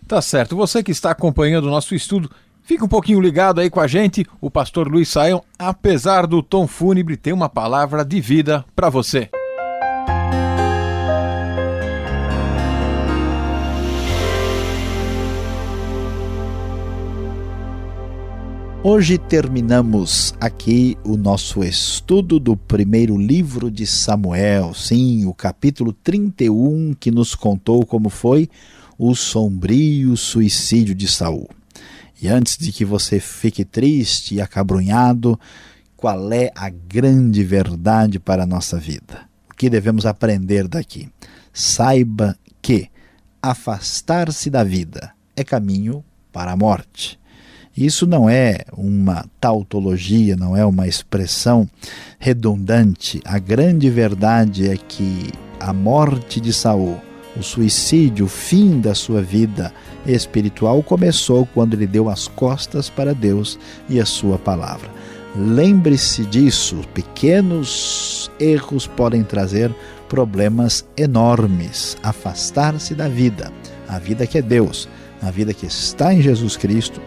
Tá 0.08 0.20
certo. 0.20 0.56
Você 0.56 0.82
que 0.82 0.90
está 0.90 1.10
acompanhando 1.10 1.66
o 1.66 1.70
nosso 1.70 1.94
estudo, 1.94 2.30
Fica 2.66 2.84
um 2.84 2.88
pouquinho 2.88 3.20
ligado 3.20 3.60
aí 3.60 3.70
com 3.70 3.78
a 3.78 3.86
gente, 3.86 4.26
o 4.40 4.50
pastor 4.50 4.88
Luiz 4.88 5.08
Saião, 5.08 5.40
apesar 5.56 6.26
do 6.26 6.42
tom 6.42 6.66
fúnebre, 6.66 7.16
tem 7.16 7.32
uma 7.32 7.48
palavra 7.48 8.04
de 8.04 8.20
vida 8.20 8.64
para 8.74 8.90
você. 8.90 9.30
Hoje 18.88 19.18
terminamos 19.18 20.33
aqui 20.40 20.96
o 21.03 21.16
nosso 21.16 21.64
estudo 21.64 22.38
do 22.38 22.57
primeiro 22.57 23.18
livro 23.18 23.68
de 23.68 23.85
Samuel, 23.85 24.72
sim, 24.75 25.27
o 25.27 25.35
capítulo 25.35 25.92
31, 25.92 26.94
que 26.94 27.11
nos 27.11 27.35
contou 27.35 27.85
como 27.85 28.09
foi 28.09 28.49
o 28.96 29.12
sombrio 29.16 30.16
suicídio 30.16 30.94
de 30.94 31.09
Saul. 31.09 31.49
E 32.22 32.29
antes 32.29 32.57
de 32.57 32.70
que 32.70 32.85
você 32.85 33.18
fique 33.18 33.64
triste 33.64 34.37
e 34.37 34.40
acabrunhado, 34.40 35.37
qual 35.96 36.33
é 36.33 36.53
a 36.55 36.70
grande 36.70 37.42
verdade 37.42 38.20
para 38.20 38.44
a 38.44 38.46
nossa 38.46 38.79
vida? 38.79 39.29
O 39.51 39.55
que 39.57 39.68
devemos 39.68 40.07
aprender 40.07 40.68
daqui? 40.68 41.09
Saiba 41.53 42.38
que 42.62 42.88
afastar-se 43.42 44.49
da 44.49 44.62
vida 44.62 45.12
é 45.35 45.42
caminho 45.42 46.05
para 46.31 46.53
a 46.53 46.57
morte. 46.57 47.18
Isso 47.76 48.06
não 48.06 48.28
é 48.28 48.60
uma 48.74 49.26
tautologia, 49.38 50.34
não 50.34 50.56
é 50.56 50.64
uma 50.64 50.88
expressão 50.88 51.68
redundante. 52.18 53.20
A 53.24 53.38
grande 53.38 53.90
verdade 53.90 54.66
é 54.66 54.76
que 54.76 55.30
a 55.60 55.74
morte 55.74 56.40
de 56.40 56.54
Saul, 56.54 56.96
o 57.36 57.42
suicídio, 57.42 58.24
o 58.24 58.28
fim 58.28 58.80
da 58.80 58.94
sua 58.94 59.20
vida 59.20 59.74
espiritual 60.06 60.82
começou 60.82 61.46
quando 61.52 61.74
ele 61.74 61.86
deu 61.86 62.08
as 62.08 62.26
costas 62.28 62.88
para 62.88 63.14
Deus 63.14 63.58
e 63.90 64.00
a 64.00 64.06
sua 64.06 64.38
palavra. 64.38 64.88
Lembre-se 65.36 66.24
disso, 66.24 66.80
pequenos 66.94 68.30
erros 68.40 68.86
podem 68.86 69.22
trazer 69.22 69.70
problemas 70.08 70.82
enormes. 70.96 71.98
Afastar-se 72.02 72.94
da 72.94 73.06
vida, 73.06 73.52
a 73.86 73.98
vida 73.98 74.26
que 74.26 74.38
é 74.38 74.42
Deus, 74.42 74.88
a 75.20 75.30
vida 75.30 75.52
que 75.52 75.66
está 75.66 76.14
em 76.14 76.22
Jesus 76.22 76.56
Cristo, 76.56 77.02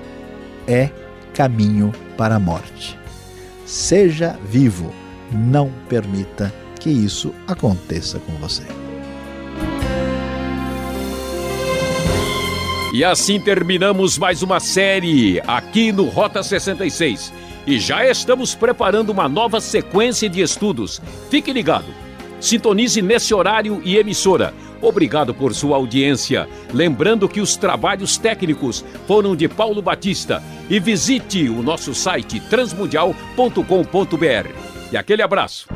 é 0.70 0.92
caminho 1.34 1.92
para 2.16 2.36
a 2.36 2.40
morte. 2.40 2.98
Seja 3.66 4.38
vivo, 4.46 4.94
não 5.32 5.72
permita 5.90 6.54
que 6.80 6.92
isso 6.92 7.34
aconteça 7.48 8.20
com 8.20 8.34
você. 8.34 8.64
E 12.94 13.04
assim 13.04 13.40
terminamos 13.40 14.18
mais 14.18 14.44
uma 14.44 14.60
série 14.60 15.42
aqui 15.48 15.92
no 15.92 16.06
Rota 16.06 16.44
66. 16.44 17.34
E 17.66 17.80
já 17.80 18.06
estamos 18.06 18.56
preparando 18.56 19.10
uma 19.10 19.28
nova 19.28 19.60
sequência 19.60 20.30
de 20.30 20.42
estudos. 20.42 21.02
Fique 21.30 21.52
ligado. 21.52 21.88
Sintonize 22.40 23.02
nesse 23.02 23.34
horário 23.34 23.82
e 23.84 23.98
emissora 23.98 24.54
Obrigado 24.82 25.34
por 25.34 25.54
sua 25.54 25.78
audiência. 25.78 26.48
Lembrando 26.74 27.28
que 27.28 27.42
os 27.42 27.56
trabalhos 27.56 28.18
técnicos 28.18 28.84
foram 29.08 29.36
de 29.36 29.48
Paulo 29.48 29.82
Batista. 29.82 30.42
E 30.70 30.80
visite 30.80 31.50
o 31.50 31.62
nosso 31.62 31.94
site 31.94 32.40
transmundial.com.br. 32.40 34.50
E 34.92 34.98
aquele 34.98 35.22
abraço. 35.22 35.68